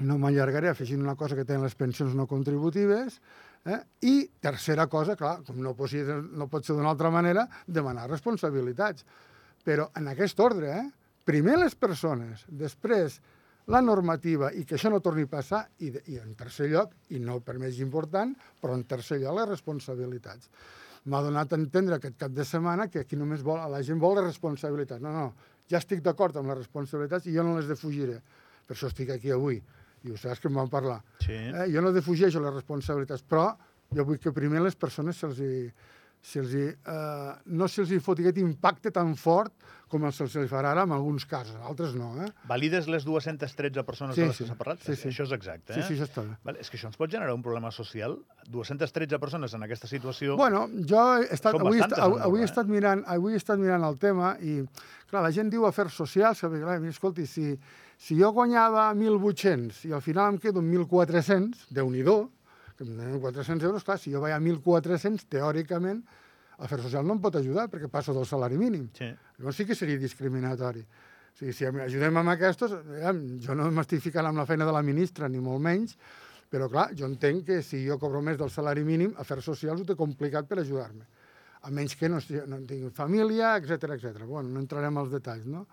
no 0.07 0.17
m'allargaré, 0.21 0.69
afegint 0.71 1.01
una 1.03 1.15
cosa 1.19 1.35
que 1.35 1.43
tenen 1.45 1.63
les 1.65 1.75
pensions 1.75 2.13
no 2.15 2.27
contributives, 2.29 3.19
eh? 3.65 3.79
i 4.07 4.29
tercera 4.39 4.85
cosa, 4.87 5.15
clar, 5.19 5.41
com 5.43 5.57
no 5.59 5.73
pot, 5.75 5.89
ser, 5.91 6.05
no 6.07 6.47
pot 6.47 6.63
ser 6.63 6.75
d'una 6.77 6.91
altra 6.93 7.09
manera, 7.11 7.47
demanar 7.65 8.07
responsabilitats. 8.11 9.03
Però 9.67 9.89
en 9.99 10.07
aquest 10.13 10.39
ordre, 10.39 10.71
eh? 10.79 10.85
primer 11.27 11.57
les 11.59 11.75
persones, 11.75 12.45
després 12.47 13.19
la 13.67 13.81
normativa 13.83 14.49
i 14.55 14.63
que 14.65 14.77
això 14.77 14.89
no 14.91 15.01
torni 15.03 15.25
a 15.27 15.31
passar, 15.31 15.65
i, 15.83 15.91
de, 15.91 16.01
i 16.07 16.17
en 16.21 16.33
tercer 16.39 16.69
lloc, 16.71 16.93
i 17.11 17.19
no 17.19 17.39
per 17.43 17.57
més 17.59 17.81
important, 17.83 18.33
però 18.61 18.77
en 18.77 18.85
tercer 18.87 19.19
lloc 19.23 19.35
les 19.41 19.49
responsabilitats 19.49 20.51
m'ha 21.07 21.21
donat 21.23 21.53
a 21.53 21.59
entendre 21.59 21.95
aquest 21.95 22.17
cap 22.19 22.33
de 22.35 22.43
setmana 22.47 22.89
que 22.91 23.03
aquí 23.03 23.15
només 23.19 23.43
vol, 23.43 23.59
la 23.71 23.79
gent 23.83 23.99
vol 23.99 24.17
la 24.19 24.25
responsabilitat. 24.25 24.99
No, 25.03 25.13
no, 25.15 25.53
ja 25.71 25.79
estic 25.79 26.01
d'acord 26.03 26.35
amb 26.35 26.51
les 26.51 26.59
responsabilitats 26.63 27.27
i 27.27 27.35
jo 27.35 27.45
no 27.47 27.55
les 27.57 27.69
defugiré. 27.69 28.17
Per 28.67 28.75
això 28.75 28.89
estic 28.91 29.13
aquí 29.15 29.31
avui. 29.31 29.61
I 30.03 30.11
ho 30.11 30.17
saps 30.19 30.43
que 30.43 30.51
em 30.51 30.59
van 30.59 30.71
parlar. 30.71 30.99
Sí. 31.23 31.35
Eh, 31.35 31.67
jo 31.71 31.83
no 31.83 31.93
defugeixo 31.95 32.41
les 32.43 32.53
responsabilitats, 32.53 33.23
però 33.23 33.49
jo 33.95 34.03
vull 34.07 34.19
que 34.19 34.35
primer 34.35 34.61
les 34.65 34.75
persones 34.75 35.19
se'ls 35.19 35.39
si 36.27 36.41
els, 36.41 36.53
eh, 36.53 37.33
no 37.55 37.67
se'ls 37.71 37.93
fot 38.03 38.19
aquest 38.19 38.39
impacte 38.41 38.91
tan 38.91 39.13
fort 39.15 39.53
com 39.87 40.03
el 40.03 40.11
se'ls 40.11 40.35
farà 40.51 40.73
ara 40.73 40.83
en 40.83 40.91
alguns 40.91 41.23
casos, 41.25 41.55
en 41.55 41.63
altres 41.69 41.93
no. 41.95 42.09
Eh? 42.23 42.27
Valides 42.49 42.89
les 42.91 43.05
213 43.07 43.85
persones 43.87 44.17
sí, 44.17 44.21
de 44.21 44.27
les 44.27 44.35
sí, 44.35 44.43
que 44.43 44.49
s'ha 44.49 44.57
parlat? 44.59 44.83
Sí, 44.83 44.97
sí. 44.99 45.07
Això 45.13 45.23
és 45.23 45.35
exacte, 45.37 45.71
eh? 45.71 45.79
Sí, 45.79 45.87
sí, 45.87 45.95
això 45.95 46.09
està. 46.09 46.25
Vale, 46.43 46.59
és 46.63 46.69
que 46.71 46.75
això 46.79 46.91
ens 46.91 46.99
pot 46.99 47.11
generar 47.13 47.35
un 47.37 47.45
problema 47.45 47.71
social? 47.71 48.17
213 48.51 49.21
persones 49.23 49.55
en 49.55 49.63
aquesta 49.63 49.87
situació... 49.87 50.35
Bueno, 50.39 50.65
jo 50.91 51.03
he 51.21 51.29
estat, 51.31 51.55
avui, 51.55 51.79
estat, 51.79 51.99
avui, 52.03 52.19
avui, 52.27 52.43
he 52.43 52.47
eh? 52.47 52.51
estat 52.51 52.71
mirant, 52.71 53.05
avui 53.15 53.37
he 53.37 53.39
estat 53.39 53.63
mirant 53.63 53.87
el 53.87 53.99
tema 54.01 54.35
i, 54.43 54.59
clar, 55.07 55.23
la 55.23 55.31
gent 55.31 55.53
diu 55.53 55.63
afers 55.69 55.95
socials, 56.03 56.43
que, 56.43 56.51
clar, 56.59 56.81
escolti, 56.91 57.27
si, 57.31 57.53
si 57.95 58.19
jo 58.19 58.33
guanyava 58.35 58.89
1.800 58.91 59.85
i 59.87 59.95
al 59.95 60.03
final 60.03 60.33
em 60.33 60.41
quedo 60.43 60.59
1.400, 60.59 61.69
déu 61.71 61.87
nhi 61.93 62.03
1.400 62.85 63.63
euros, 63.65 63.83
clar, 63.87 63.97
si 63.99 64.13
jo 64.13 64.21
vaig 64.21 64.35
a 64.35 64.39
1.400, 64.41 65.25
teòricament, 65.31 66.03
el 66.57 66.69
fer 66.69 66.79
social 66.81 67.05
no 67.05 67.17
em 67.17 67.21
pot 67.21 67.35
ajudar 67.37 67.67
perquè 67.69 67.89
passo 67.91 68.15
del 68.15 68.25
salari 68.25 68.57
mínim. 68.57 68.87
Sí. 68.97 69.09
Llavors 69.37 69.59
sí 69.59 69.65
que 69.65 69.75
seria 69.77 69.99
discriminatori. 70.01 70.81
O 70.81 71.37
sigui, 71.37 71.53
si 71.53 71.67
ajudem 71.69 72.17
amb 72.17 72.33
aquests, 72.33 72.71
jo 73.43 73.57
no 73.57 73.67
m'estic 73.73 74.01
ficant 74.07 74.25
amb 74.25 74.41
la 74.41 74.47
feina 74.49 74.65
de 74.65 74.73
la 74.73 74.81
ministra, 74.81 75.29
ni 75.29 75.41
molt 75.43 75.61
menys, 75.61 75.93
però 76.49 76.69
clar, 76.71 76.87
jo 76.97 77.05
entenc 77.05 77.45
que 77.45 77.59
si 77.61 77.83
jo 77.85 77.99
cobro 78.01 78.23
més 78.25 78.39
del 78.39 78.49
salari 78.49 78.85
mínim, 78.87 79.13
afers 79.21 79.45
socials 79.45 79.83
ho 79.83 79.85
té 79.85 79.97
complicat 79.99 80.47
per 80.49 80.61
ajudar-me. 80.63 81.05
A 81.67 81.73
menys 81.73 81.93
que 81.99 82.09
no, 82.09 82.21
no 82.47 82.59
tinc 82.65 82.95
família, 82.95 83.53
etc 83.59 83.93
etc. 83.97 84.23
Bueno, 84.23 84.49
no 84.49 84.63
entrarem 84.63 84.97
als 84.97 85.11
detalls, 85.13 85.45
no? 85.45 85.67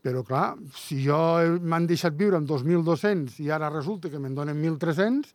Però 0.00 0.22
clar, 0.24 0.56
si 0.76 0.98
jo 1.04 1.16
m'han 1.60 1.86
deixat 1.88 2.16
viure 2.16 2.38
amb 2.40 2.48
2.200 2.48 3.38
i 3.44 3.50
ara 3.52 3.68
resulta 3.72 4.08
que 4.12 4.20
me'n 4.20 4.36
donen 4.36 4.56
1.300, 4.56 5.32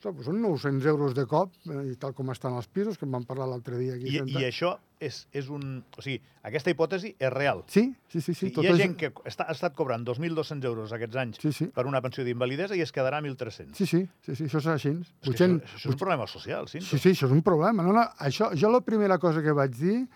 ostres, 0.00 0.14
doncs 0.16 0.26
són 0.26 0.40
900 0.40 0.86
euros 0.88 1.14
de 1.14 1.24
cop, 1.28 1.52
eh, 1.68 1.92
i 1.92 1.96
tal 2.00 2.14
com 2.16 2.30
estan 2.32 2.54
els 2.56 2.66
pisos, 2.72 2.96
que 2.98 3.04
en 3.04 3.12
vam 3.12 3.24
parlar 3.28 3.46
l'altre 3.50 3.76
dia 3.78 3.94
aquí. 3.94 4.08
I, 4.08 4.18
sentat. 4.18 4.40
I 4.40 4.46
això 4.48 4.72
és, 5.00 5.26
és 5.32 5.48
un... 5.52 5.82
O 5.98 6.02
sigui, 6.02 6.20
aquesta 6.42 6.70
hipòtesi 6.72 7.14
és 7.18 7.32
real. 7.32 7.62
Sí, 7.68 7.94
sí, 8.12 8.20
sí. 8.20 8.34
sí 8.34 8.50
tot 8.50 8.64
Hi 8.64 8.68
ha 8.68 8.72
és- 8.74 8.80
gent 8.82 8.96
que 8.96 9.12
està, 9.28 9.46
ha 9.48 9.52
estat 9.52 9.74
cobrant 9.76 10.04
2.200 10.06 10.64
euros 10.68 10.92
aquests 10.92 11.16
anys 11.20 11.40
Sí, 11.40 11.52
sí. 11.52 11.66
per 11.74 11.86
una 11.86 12.00
pensió 12.00 12.24
d'invalidesa 12.24 12.76
i 12.76 12.80
es 12.84 12.92
quedarà 12.92 13.18
a 13.20 13.24
1.300. 13.24 13.74
Sí, 13.76 13.86
sí, 13.86 14.02
sí, 14.24 14.34
sí, 14.36 14.44
això 14.48 14.58
és 14.64 14.66
així. 14.74 14.94
Vuitcent- 15.26 15.60
això, 15.62 15.76
això 15.76 15.88
és 15.88 15.94
un 15.94 15.98
problema 16.00 16.26
social, 16.26 16.68
sí. 16.68 16.80
Sí, 16.80 16.98
sí, 16.98 17.10
això 17.14 17.26
és 17.28 17.32
un 17.36 17.42
problema. 17.42 17.82
No, 17.84 17.92
no, 17.92 18.06
això, 18.18 18.50
jo 18.56 18.70
la 18.72 18.80
primera 18.80 19.18
cosa 19.18 19.42
que 19.42 19.52
vaig 19.52 19.76
dir, 19.76 20.06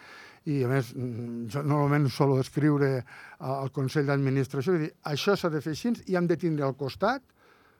i 0.44 0.62
a 0.64 0.68
més, 0.68 0.90
mm, 0.94 1.46
jo 1.48 1.62
normalment 1.64 2.08
solo 2.12 2.38
escriure 2.40 3.04
al 3.40 3.70
Consell 3.72 4.04
d'Administració, 4.06 4.74
i 4.76 4.78
dir, 4.86 4.90
això 5.04 5.36
s'ha 5.36 5.48
de 5.48 5.60
fer 5.64 5.72
així 5.72 5.92
i 6.06 6.16
hem 6.16 6.26
de 6.28 6.36
tindre 6.36 6.64
al 6.66 6.74
costat 6.76 7.22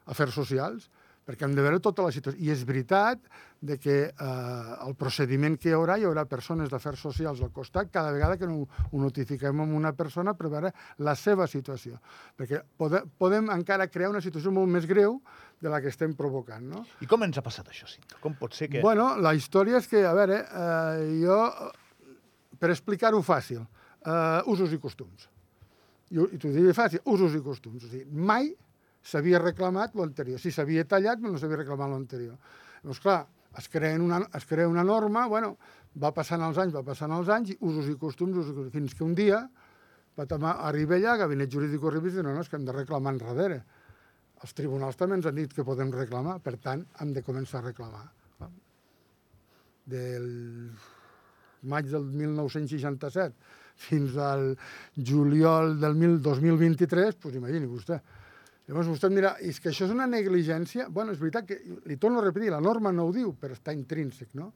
afers 0.07 0.33
socials, 0.37 0.89
perquè 1.25 1.47
hem 1.47 1.55
de 1.57 1.65
veure 1.65 1.81
tota 1.83 2.05
la 2.05 2.13
situació. 2.15 2.41
I 2.45 2.53
és 2.53 2.65
veritat 2.69 3.23
de 3.65 3.79
que 3.81 3.97
eh, 4.11 4.87
el 4.87 4.95
procediment 5.01 5.57
que 5.61 5.71
hi 5.71 5.77
haurà, 5.77 5.97
hi 5.99 6.07
haurà 6.09 6.27
persones 6.29 6.69
d'afers 6.73 7.01
socials 7.07 7.41
al 7.45 7.53
costat 7.55 7.91
cada 7.93 8.13
vegada 8.13 8.37
que 8.41 8.49
no 8.49 8.65
ho 8.65 9.01
notifiquem 9.01 9.65
amb 9.65 9.77
una 9.77 9.95
persona 9.97 10.35
per 10.37 10.51
veure 10.53 10.73
la 10.99 11.17
seva 11.19 11.49
situació. 11.51 11.97
Perquè 12.37 12.61
pode, 12.77 13.05
podem 13.19 13.49
encara 13.55 13.89
crear 13.89 14.13
una 14.13 14.23
situació 14.25 14.53
molt 14.53 14.71
més 14.73 14.89
greu 14.91 15.21
de 15.65 15.73
la 15.73 15.81
que 15.81 15.89
estem 15.93 16.13
provocant, 16.19 16.67
no? 16.69 16.85
I 17.01 17.09
com 17.09 17.25
ens 17.25 17.41
ha 17.41 17.45
passat 17.45 17.71
això, 17.73 17.89
Cinto? 17.89 18.21
Com 18.21 18.37
pot 18.41 18.57
ser 18.57 18.69
que... 18.69 18.83
Bueno, 18.85 19.15
la 19.17 19.33
història 19.37 19.81
és 19.81 19.89
que, 19.89 20.05
a 20.05 20.13
veure, 20.17 20.43
eh, 20.45 21.07
jo, 21.23 21.39
per 22.61 22.69
explicar-ho 22.75 23.23
fàcil, 23.25 23.65
eh, 24.05 24.43
usos 24.53 24.75
i 24.77 24.81
costums. 24.83 25.31
I, 26.13 26.21
i 26.21 26.39
t'ho 26.41 26.53
diré 26.53 26.75
fàcil, 26.77 27.01
usos 27.09 27.33
i 27.39 27.41
costums. 27.43 27.87
O 27.87 27.89
sigui, 27.89 28.05
mai 28.13 28.53
s'havia 29.05 29.41
reclamat 29.43 29.95
l'anterior. 29.99 30.41
Si 30.41 30.53
s'havia 30.55 30.87
tallat, 30.89 31.21
no 31.21 31.37
s'havia 31.39 31.61
reclamat 31.63 31.93
l'anterior. 31.93 32.37
Llavors, 32.83 33.01
clar, 33.05 33.21
es 33.59 33.69
crea, 33.71 33.99
una, 34.01 34.23
es 34.35 34.47
crea 34.49 34.69
una 34.69 34.85
norma, 34.85 35.27
bueno, 35.31 35.55
va 36.01 36.11
passant 36.17 36.43
els 36.43 36.59
anys, 36.59 36.75
va 36.75 36.83
passant 36.87 37.13
els 37.15 37.31
anys, 37.31 37.55
usos 37.61 37.91
i 37.93 37.99
costums, 38.01 38.37
usos 38.41 38.51
i 38.51 38.57
costums 38.57 38.75
fins 38.75 38.97
que 38.97 39.05
un 39.07 39.15
dia 39.19 39.45
va 40.19 40.27
arriba 40.69 40.97
allà, 40.97 41.17
Gabinet 41.23 41.51
Jurídic 41.51 41.83
Revista, 41.83 42.21
i 42.21 42.23
diu, 42.23 42.29
no, 42.29 42.35
no, 42.37 42.43
és 42.43 42.51
que 42.51 42.57
hem 42.59 42.67
de 42.67 42.75
reclamar 42.75 43.15
enrere. 43.15 43.63
Els 44.45 44.53
tribunals 44.55 44.99
també 45.01 45.19
ens 45.19 45.27
han 45.27 45.39
dit 45.39 45.53
que 45.55 45.65
podem 45.67 45.91
reclamar, 45.95 46.39
per 46.45 46.57
tant, 46.63 46.85
hem 47.01 47.15
de 47.15 47.23
començar 47.25 47.61
a 47.61 47.67
reclamar. 47.69 48.05
Del 49.85 50.29
maig 51.69 51.89
del 51.91 52.05
1967 52.05 53.35
fins 53.85 54.17
al 54.21 54.53
juliol 54.97 55.79
del 55.81 55.97
1000 55.99 56.21
2023, 56.23 57.19
doncs 57.23 57.41
imagini 57.41 57.67
vostè. 57.69 57.99
Llavors 58.69 58.89
vostè 58.89 59.11
em 59.11 59.19
dirà, 59.19 59.35
és 59.45 59.59
que 59.61 59.69
això 59.69 59.85
és 59.85 59.93
una 59.93 60.07
negligència? 60.09 60.87
Bueno, 60.89 61.13
és 61.13 61.21
veritat 61.21 61.45
que, 61.49 61.59
li 61.85 61.99
torno 62.01 62.23
a 62.23 62.25
repetir, 62.25 62.49
la 62.53 62.63
norma 62.65 62.93
no 62.97 63.05
ho 63.09 63.13
diu, 63.13 63.35
però 63.37 63.53
està 63.57 63.75
intrínsec, 63.77 64.31
no? 64.39 64.53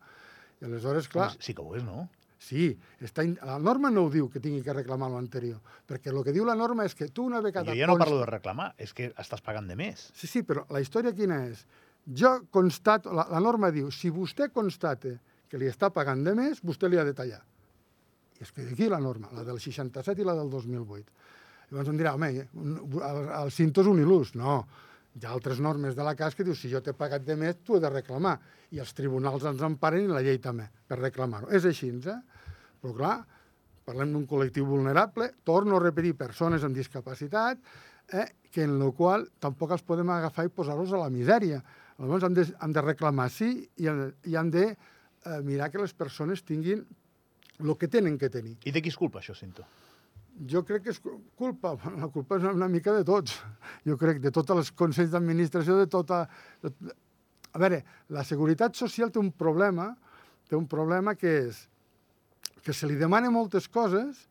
I 0.62 0.68
aleshores, 0.68 1.10
clar, 1.12 1.28
Sí 1.44 1.54
que 1.54 1.62
ho 1.62 1.74
és, 1.76 1.84
no? 1.84 2.06
Sí, 2.38 2.70
està 3.02 3.24
in... 3.26 3.34
la 3.42 3.58
norma 3.58 3.90
no 3.90 4.04
ho 4.06 4.10
diu 4.10 4.28
que 4.30 4.40
tingui 4.40 4.62
que 4.62 4.72
reclamar 4.72 5.10
l'anterior, 5.10 5.58
perquè 5.90 6.12
el 6.12 6.22
que 6.24 6.32
diu 6.32 6.46
la 6.46 6.54
norma 6.56 6.86
és 6.86 6.94
que 6.94 7.10
tu 7.10 7.26
una 7.26 7.42
vegada... 7.44 7.74
Jo 7.74 7.76
ja 7.82 7.88
no 7.90 7.96
const- 7.96 8.06
parlo 8.06 8.20
de 8.22 8.28
reclamar, 8.30 8.68
és 8.78 8.94
que 8.94 9.10
estàs 9.18 9.42
pagant 9.44 9.66
de 9.68 9.76
més. 9.76 10.06
Sí, 10.16 10.30
sí, 10.30 10.44
però 10.46 10.62
la 10.72 10.80
història 10.80 11.12
quina 11.12 11.42
és? 11.50 11.64
Jo 12.08 12.38
constato, 12.54 13.12
la, 13.12 13.26
la 13.28 13.42
norma 13.44 13.72
diu, 13.74 13.90
si 13.92 14.08
vostè 14.14 14.48
constate 14.54 15.18
que 15.50 15.58
li 15.60 15.68
està 15.68 15.90
pagant 15.92 16.22
de 16.24 16.36
més, 16.38 16.62
vostè 16.64 16.88
li 16.88 16.96
ha 17.00 17.04
de 17.04 17.16
tallar. 17.18 17.42
I 18.38 18.46
és 18.46 18.54
que 18.54 18.64
d'aquí 18.64 18.88
la 18.88 19.02
norma, 19.02 19.28
la 19.34 19.42
del 19.44 19.58
67 19.60 20.22
i 20.22 20.26
la 20.28 20.36
del 20.38 20.48
2008. 20.52 21.10
Llavors 21.70 21.88
em 21.92 21.98
dirà, 22.00 22.14
home, 22.16 22.30
un- 22.54 23.00
el, 23.04 23.18
el 23.44 23.50
cinto 23.52 23.82
és 23.84 23.88
un 23.90 23.98
il·lús. 24.02 24.34
No, 24.40 24.60
hi 25.18 25.26
ha 25.26 25.32
altres 25.34 25.58
normes 25.60 25.96
de 25.96 26.04
la 26.06 26.14
CAS 26.16 26.34
que 26.38 26.44
diu 26.46 26.54
si 26.56 26.70
jo 26.72 26.80
t'he 26.80 26.94
pagat 26.96 27.24
de 27.26 27.36
més, 27.36 27.56
tu 27.64 27.76
he 27.76 27.80
de 27.82 27.90
reclamar. 27.90 28.38
I 28.72 28.80
els 28.84 28.92
tribunals 28.96 29.44
ens 29.48 29.60
emparen 29.66 30.04
i 30.04 30.12
la 30.12 30.22
llei 30.24 30.38
també, 30.38 30.68
per 30.88 30.98
reclamar-ho. 31.00 31.50
És 31.52 31.64
així, 31.68 31.88
eh? 31.90 32.18
Però 32.80 32.94
clar, 32.96 33.16
parlem 33.88 34.12
d'un 34.12 34.26
col·lectiu 34.28 34.66
vulnerable, 34.68 35.30
torno 35.44 35.76
a 35.76 35.82
repetir, 35.82 36.14
persones 36.16 36.64
amb 36.64 36.76
discapacitat, 36.76 37.58
eh, 38.12 38.26
que 38.52 38.62
en 38.64 38.78
la 38.80 38.90
qual 38.92 39.26
tampoc 39.40 39.72
els 39.76 39.82
podem 39.84 40.08
agafar 40.10 40.46
i 40.46 40.52
posar-los 40.54 40.92
a 40.92 41.00
la 41.02 41.10
misèria. 41.12 41.62
Llavors 41.98 42.24
han 42.24 42.34
de, 42.36 42.44
han 42.60 42.72
de 42.72 42.80
reclamar 42.84 43.28
sí 43.32 43.50
i, 43.76 43.88
han- 43.88 44.14
i 44.24 44.36
han 44.36 44.50
de 44.54 44.68
eh, 44.70 45.40
mirar 45.42 45.70
que 45.72 45.78
les 45.82 45.92
persones 45.92 46.44
tinguin 46.44 46.84
el 47.58 47.76
que 47.76 47.88
tenen 47.88 48.16
que 48.16 48.30
tenir. 48.30 48.54
I 48.64 48.70
de 48.72 48.80
qui 48.80 48.88
és 48.92 48.96
culpa, 48.96 49.18
això, 49.20 49.34
Cinto? 49.34 49.64
Jo 50.46 50.62
crec 50.66 50.84
que 50.84 50.92
és 50.94 51.00
cu- 51.02 51.18
culpa, 51.38 51.74
la 52.02 52.08
culpa 52.14 52.38
és 52.38 52.46
una 52.46 52.68
mica 52.70 52.92
de 52.94 53.04
tots. 53.06 53.34
Jo 53.86 53.96
crec 53.98 54.20
de 54.22 54.30
tots 54.34 54.54
els 54.54 54.70
consells 54.72 55.10
d'administració, 55.14 55.78
de 55.80 55.88
tota... 55.90 56.26
De... 56.62 56.72
A 57.56 57.58
veure, 57.58 57.80
la 58.12 58.22
seguretat 58.28 58.76
social 58.76 59.10
té 59.10 59.18
un 59.18 59.32
problema, 59.32 59.88
té 60.48 60.54
un 60.54 60.66
problema 60.68 61.14
que 61.16 61.32
és 61.48 61.62
que 62.62 62.74
se 62.76 62.86
li 62.86 62.98
demana 63.00 63.30
moltes 63.32 63.64
coses 63.72 64.26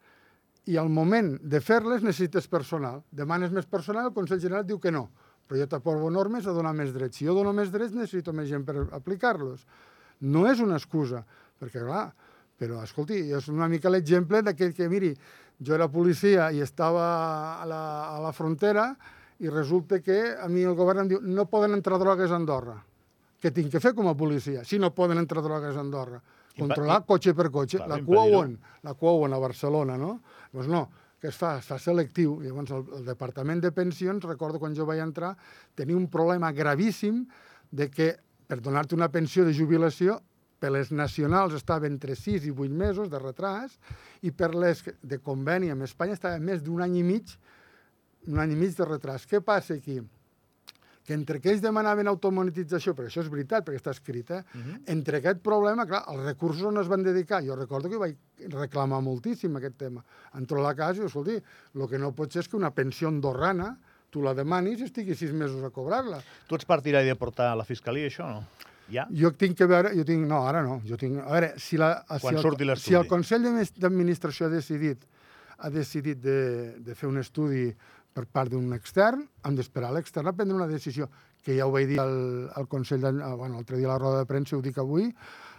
i 0.70 0.76
al 0.78 0.92
moment 0.94 1.32
de 1.42 1.60
fer-les 1.64 2.04
necessites 2.06 2.46
personal. 2.52 3.02
Demanes 3.12 3.52
més 3.56 3.66
personal, 3.66 4.10
el 4.12 4.14
Consell 4.14 4.42
General 4.44 4.66
diu 4.68 4.78
que 4.84 4.92
no, 4.94 5.08
però 5.48 5.62
jo 5.64 5.68
t'aprovo 5.72 6.12
normes 6.14 6.46
a 6.46 6.54
donar 6.54 6.76
més 6.78 6.94
drets. 6.94 7.18
Si 7.18 7.26
jo 7.26 7.34
dono 7.34 7.54
més 7.56 7.72
drets, 7.74 7.96
necessito 7.96 8.36
més 8.36 8.50
gent 8.52 8.66
per 8.68 8.86
aplicar-los. 8.94 9.66
No 10.28 10.46
és 10.50 10.62
una 10.62 10.78
excusa, 10.78 11.24
perquè, 11.58 11.82
clar, 11.82 12.12
però, 12.58 12.82
escolti, 12.84 13.20
és 13.38 13.48
una 13.54 13.68
mica 13.72 13.90
l'exemple 13.90 14.44
d'aquell 14.46 14.74
que, 14.78 14.90
miri, 14.92 15.12
jo 15.60 15.76
era 15.76 15.88
policia 15.90 16.52
i 16.54 16.62
estava 16.62 17.06
a 17.62 17.66
la, 17.66 17.82
a 18.16 18.20
la 18.22 18.34
frontera 18.34 18.92
i 19.40 19.50
resulta 19.50 20.00
que 20.02 20.36
a 20.38 20.48
mi 20.50 20.64
el 20.66 20.76
govern 20.78 21.06
em 21.06 21.12
diu 21.14 21.22
no 21.22 21.48
poden 21.50 21.76
entrar 21.78 22.00
drogues 22.02 22.32
a 22.32 22.38
Andorra. 22.38 22.78
Què 23.38 23.52
tinc 23.54 23.70
que 23.74 23.82
fer 23.82 23.94
com 23.98 24.10
a 24.10 24.16
policia 24.18 24.64
si 24.66 24.80
no 24.82 24.94
poden 24.98 25.22
entrar 25.22 25.44
drogues 25.46 25.76
a 25.76 25.84
Andorra? 25.84 26.22
Controlar 26.58 27.04
cotxe 27.06 27.36
per 27.38 27.52
cotxe. 27.54 27.78
Clar, 27.78 27.90
la 27.92 28.00
cua 28.06 28.24
on? 28.40 28.56
La 28.86 28.96
cua 28.98 29.14
on? 29.14 29.34
A 29.34 29.42
Barcelona, 29.42 29.98
no? 29.98 30.16
Doncs 30.54 30.70
no, 30.72 30.88
que 31.22 31.30
es 31.30 31.38
fa? 31.38 31.58
Es 31.62 31.68
fa 31.70 31.78
selectiu. 31.82 32.40
Llavors, 32.42 32.72
el, 32.74 32.86
el 32.98 33.04
Departament 33.06 33.62
de 33.62 33.70
Pensions, 33.76 34.26
recordo 34.26 34.62
quan 34.62 34.74
jo 34.78 34.88
vaig 34.90 35.04
entrar, 35.04 35.36
tenia 35.78 35.98
un 35.98 36.08
problema 36.10 36.50
gravíssim 36.54 37.28
de 37.70 37.92
que 37.94 38.16
per 38.48 38.58
donar-te 38.64 38.98
una 38.98 39.12
pensió 39.14 39.46
de 39.46 39.54
jubilació 39.54 40.18
per 40.60 40.72
les 40.74 40.92
nacionals 40.92 41.54
estava 41.54 41.88
entre 41.88 42.16
6 42.16 42.48
i 42.50 42.52
8 42.52 42.74
mesos 42.74 43.10
de 43.10 43.20
retras 43.22 43.78
i 44.26 44.32
per 44.32 44.54
les 44.56 44.84
de 45.02 45.20
conveni 45.22 45.70
amb 45.70 45.86
Espanya 45.86 46.18
estava 46.18 46.40
més 46.40 46.64
d'un 46.66 46.82
any 46.82 47.00
i 47.02 47.06
mig 47.06 47.38
un 48.28 48.40
any 48.44 48.54
i 48.54 48.60
mig 48.60 48.76
de 48.76 48.86
retras. 48.86 49.26
Què 49.28 49.42
passa 49.44 49.78
aquí? 49.78 50.02
Que 51.08 51.16
entre 51.16 51.40
que 51.40 51.54
ells 51.54 51.62
demanaven 51.64 52.10
automonetització, 52.12 52.92
perquè 52.94 53.08
això 53.14 53.22
és 53.24 53.30
veritat, 53.32 53.64
perquè 53.64 53.80
està 53.80 53.94
escrit, 53.96 54.32
eh? 54.32 54.44
Mhm. 54.54 54.82
entre 54.88 55.18
aquest 55.18 55.40
problema, 55.40 55.86
clar, 55.88 56.04
els 56.12 56.26
recursos 56.26 56.64
on 56.64 56.78
es 56.78 56.88
van 56.88 57.04
dedicar, 57.04 57.42
jo 57.46 57.56
recordo 57.56 57.90
que 57.90 57.98
vaig 57.98 58.18
reclamar 58.52 59.02
moltíssim 59.02 59.56
aquest 59.56 59.78
tema. 59.78 60.04
Entro 60.36 60.60
a 60.60 60.64
la 60.64 60.76
casa 60.76 60.98
i 60.98 61.00
diu, 61.00 61.08
escolti, 61.08 61.42
el 61.76 61.88
que 61.88 61.98
no 61.98 62.12
pot 62.14 62.32
ser 62.32 62.42
és 62.42 62.48
que 62.50 62.58
una 62.58 62.72
pensió 62.72 63.08
andorrana 63.08 63.78
tu 64.10 64.22
la 64.22 64.34
demanis 64.34 64.82
i 64.82 64.84
estigui 64.84 65.16
sis 65.16 65.32
mesos 65.32 65.64
a 65.64 65.70
cobrar-la. 65.70 66.22
Tu 66.48 66.56
ets 66.56 66.66
partidari 66.66 67.08
de 67.08 67.16
portar 67.16 67.52
a 67.52 67.56
la 67.56 67.64
fiscalia 67.64 68.08
això 68.08 68.28
no? 68.28 68.44
Ja? 68.94 69.08
Jo 69.12 69.34
tinc 69.36 69.58
que 69.60 69.68
veure, 69.68 69.92
jo 69.98 70.06
tinc, 70.08 70.26
no, 70.28 70.44
ara 70.48 70.62
no, 70.64 70.80
jo 70.88 70.98
tinc, 71.00 71.20
a 71.20 71.32
veure, 71.34 71.54
si, 71.60 71.78
la, 71.78 72.04
Quan 72.08 72.38
si, 72.38 72.42
surti 72.42 72.64
el, 72.68 72.76
si 72.80 72.96
el 72.96 73.08
Consell 73.08 73.44
d'Admi- 73.44 73.80
d'Administració 73.84 74.48
ha 74.48 74.54
decidit, 74.54 75.04
ha 75.58 75.70
decidit 75.74 76.22
de, 76.24 76.40
de 76.80 76.96
fer 76.96 77.10
un 77.10 77.18
estudi 77.20 77.72
per 78.14 78.26
part 78.32 78.50
d'un 78.50 78.72
extern, 78.74 79.26
hem 79.46 79.58
d'esperar 79.58 79.92
l'extern 79.94 80.32
a 80.32 80.34
prendre 80.34 80.56
una 80.56 80.68
decisió, 80.70 81.10
que 81.44 81.56
ja 81.58 81.68
ho 81.68 81.72
vaig 81.72 81.88
dir 81.92 82.00
al, 82.02 82.50
al 82.56 82.68
Consell, 82.68 83.04
de, 83.04 83.12
bueno, 83.12 83.56
l'altre 83.60 83.78
dia 83.78 83.88
a 83.88 83.94
la 83.94 84.00
roda 84.02 84.24
de 84.24 84.30
premsa, 84.30 84.58
ho 84.58 84.64
dic 84.64 84.80
avui, 84.82 85.12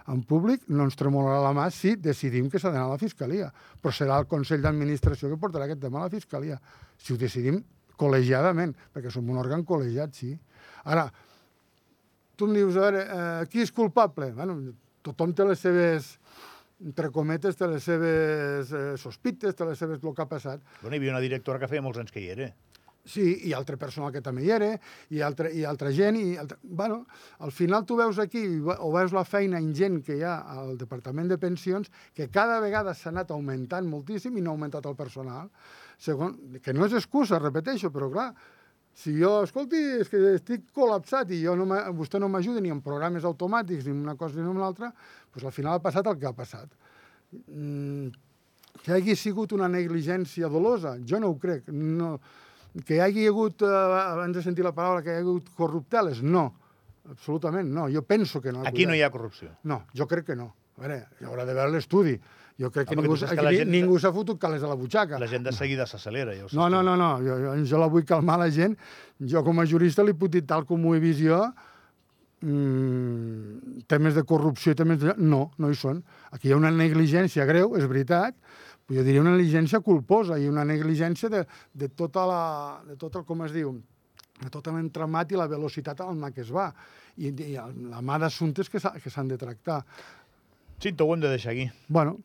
en 0.08 0.22
públic, 0.24 0.62
no 0.72 0.86
ens 0.88 0.96
tremolarà 0.96 1.42
la 1.44 1.52
mà 1.52 1.66
si 1.70 1.94
decidim 2.00 2.48
que 2.48 2.58
s'ha 2.58 2.70
d'anar 2.72 2.86
a 2.88 2.94
la 2.94 3.00
Fiscalia. 3.00 3.50
Però 3.82 3.92
serà 3.92 4.16
el 4.22 4.24
Consell 4.26 4.62
d'Administració 4.64 5.28
que 5.28 5.36
portarà 5.36 5.66
aquest 5.68 5.82
tema 5.82 6.00
a 6.00 6.06
la 6.06 6.12
Fiscalia. 6.14 6.56
Si 6.96 7.12
ho 7.12 7.18
decidim 7.20 7.60
col·legiadament, 8.00 8.72
perquè 8.94 9.12
som 9.12 9.28
un 9.28 9.36
òrgan 9.36 9.66
col·legiat, 9.68 10.16
sí. 10.16 10.32
Ara, 10.88 11.10
tu 12.38 12.46
em 12.46 12.54
dius, 12.54 12.76
a 12.76 12.86
veure, 12.86 13.02
eh, 13.02 13.48
qui 13.50 13.64
és 13.64 13.74
culpable? 13.74 14.30
Bueno, 14.36 14.60
tothom 15.02 15.34
té 15.34 15.46
les 15.48 15.58
seves 15.58 16.14
entre 16.78 17.10
cometes, 17.10 17.58
té 17.58 17.66
les 17.66 17.82
seves 17.82 18.70
eh, 18.70 18.94
sospites, 19.02 19.56
té 19.58 19.66
les 19.66 19.78
seves 19.78 19.98
el 19.98 20.14
que 20.14 20.22
ha 20.22 20.30
passat. 20.30 20.62
Bueno, 20.80 20.94
hi 20.94 21.02
havia 21.02 21.16
una 21.16 21.24
directora 21.24 21.58
que 21.58 21.70
feia 21.70 21.82
molts 21.82 21.98
anys 21.98 22.14
que 22.14 22.22
hi 22.22 22.30
era. 22.36 22.52
Sí, 23.08 23.24
i 23.48 23.54
altre 23.56 23.78
personal 23.80 24.12
que 24.12 24.20
també 24.20 24.42
hi 24.44 24.50
era, 24.52 24.68
i, 25.16 25.22
altre, 25.24 25.48
i 25.56 25.62
altra 25.64 25.90
gent, 25.96 26.18
i 26.20 26.36
altre... 26.36 26.58
Bueno, 26.62 27.00
al 27.40 27.54
final 27.56 27.86
tu 27.88 27.96
veus 27.96 28.18
aquí, 28.20 28.42
o 28.60 28.90
veus 28.92 29.14
la 29.16 29.24
feina 29.24 29.62
ingent 29.64 30.02
que 30.04 30.18
hi 30.18 30.26
ha 30.28 30.34
al 30.52 30.76
Departament 30.78 31.30
de 31.30 31.38
Pensions, 31.40 31.88
que 32.14 32.28
cada 32.28 32.60
vegada 32.60 32.92
s'ha 32.94 33.08
anat 33.10 33.32
augmentant 33.32 33.88
moltíssim 33.88 34.36
i 34.36 34.44
no 34.44 34.52
ha 34.52 34.58
augmentat 34.58 34.86
el 34.90 34.98
personal. 34.98 35.48
Segon, 35.98 36.36
que 36.62 36.76
no 36.76 36.84
és 36.84 36.98
excusa, 37.00 37.40
repeteixo, 37.40 37.88
però 37.94 38.10
clar, 38.12 38.28
si 38.98 39.14
jo, 39.14 39.44
escolti, 39.46 39.78
és 40.02 40.08
que 40.10 40.20
estic 40.34 40.64
col·lapsat 40.74 41.30
i 41.30 41.42
jo 41.44 41.54
no 41.58 41.68
vostè 41.94 42.18
no 42.18 42.30
m'ajuda 42.32 42.62
ni 42.64 42.72
en 42.74 42.80
programes 42.82 43.26
automàtics, 43.28 43.86
ni 43.86 43.94
en 43.94 44.00
una 44.02 44.16
cosa 44.18 44.38
ni 44.38 44.42
en 44.42 44.50
una 44.56 44.66
altra, 44.66 44.90
doncs 45.30 45.46
al 45.46 45.54
final 45.54 45.78
ha 45.78 45.84
passat 45.84 46.08
el 46.10 46.18
que 46.18 46.26
ha 46.26 46.34
passat. 46.34 46.72
Mm, 47.46 48.08
que 48.82 48.94
hagi 48.96 49.14
sigut 49.18 49.54
una 49.54 49.68
negligència 49.70 50.50
dolosa, 50.50 50.96
jo 51.06 51.20
no 51.22 51.30
ho 51.30 51.36
crec. 51.38 51.68
No, 51.70 52.16
que 52.84 52.98
hi 52.98 53.02
hagi 53.04 53.28
hagut, 53.30 53.62
eh, 53.62 53.74
abans 54.00 54.34
de 54.34 54.42
sentir 54.42 54.66
la 54.66 54.74
paraula, 54.74 55.04
que 55.04 55.14
hi 55.14 55.20
ha 55.20 55.22
hagut 55.22 55.52
corrupteles, 55.58 56.22
no. 56.22 56.48
Absolutament 57.08 57.70
no. 57.72 57.86
Jo 57.88 58.02
penso 58.02 58.42
que 58.42 58.52
no. 58.52 58.66
Aquí 58.68 58.84
no 58.84 58.94
hi 58.94 59.02
ha 59.02 59.10
corrupció. 59.10 59.54
No, 59.64 59.84
jo 59.96 60.06
crec 60.10 60.26
que 60.32 60.36
no. 60.36 60.50
A 60.76 60.82
veure, 60.82 60.98
hi 61.20 61.26
haurà 61.26 61.46
de 61.46 61.54
veure 61.56 61.72
l'estudi. 61.72 62.18
Jo 62.58 62.72
crec 62.74 62.88
que 62.90 62.96
no, 62.98 63.04
ningú, 63.04 63.14
que 63.14 63.36
que 63.38 63.50
gent, 63.54 63.70
ningú 63.70 63.98
s'ha 64.02 64.10
fotut 64.14 64.38
calés 64.42 64.64
a 64.66 64.70
la 64.70 64.74
butxaca. 64.74 65.18
La 65.22 65.28
gent 65.30 65.44
de 65.46 65.52
seguida 65.54 65.86
s'accelera. 65.86 66.34
Ja 66.34 66.48
no, 66.58 66.66
no, 66.68 66.82
no, 66.82 66.96
no. 66.98 67.10
Jo, 67.22 67.36
jo, 67.44 67.52
jo 67.70 67.78
la 67.78 67.86
vull 67.92 68.06
calmar 68.06 68.38
la 68.40 68.48
gent. 68.50 68.74
Jo 69.20 69.44
com 69.46 69.62
a 69.62 69.66
jurista 69.66 70.02
li 70.02 70.16
puc 70.18 70.32
dir 70.34 70.42
tal 70.46 70.66
com 70.66 70.86
ho 70.86 70.94
he 70.96 71.02
vist 71.02 71.22
jo, 71.22 71.38
mm, 72.42 73.84
temes 73.86 74.18
de 74.18 74.26
corrupció 74.26 74.74
i 74.74 74.78
temes 74.78 74.98
de... 75.04 75.14
No, 75.18 75.52
no 75.58 75.70
hi 75.70 75.78
són. 75.78 76.02
Aquí 76.34 76.50
hi 76.50 76.56
ha 76.56 76.58
una 76.58 76.74
negligència 76.74 77.46
greu, 77.46 77.76
és 77.78 77.86
veritat, 77.86 78.34
jo 78.90 79.04
diria 79.06 79.22
una 79.22 79.36
negligència 79.36 79.78
culposa 79.84 80.38
i 80.40 80.48
una 80.50 80.64
negligència 80.66 81.30
de, 81.30 81.44
de, 81.74 81.92
tota 81.94 82.26
la, 82.26 82.42
de 82.88 82.98
tot 82.98 83.20
el, 83.20 83.26
com 83.28 83.46
es 83.46 83.54
diu, 83.54 83.74
de 84.38 84.50
tot 84.54 84.70
l'entramat 84.72 85.30
i 85.34 85.38
la 85.38 85.48
velocitat 85.50 86.00
amb 86.02 86.26
la 86.26 86.30
que 86.34 86.42
es 86.44 86.50
va 86.54 86.70
i, 87.18 87.30
i 87.30 87.54
la 87.58 88.02
mà 88.02 88.18
d'assumptes 88.22 88.70
que 88.70 88.80
s'han 88.80 89.30
de 89.30 89.38
tractar. 89.38 89.82
Sí, 90.78 90.92
t'ho 90.92 91.08
hem 91.12 91.20
de 91.20 91.32
deixar 91.32 91.52
aquí. 91.52 91.70
Bueno, 91.88 92.18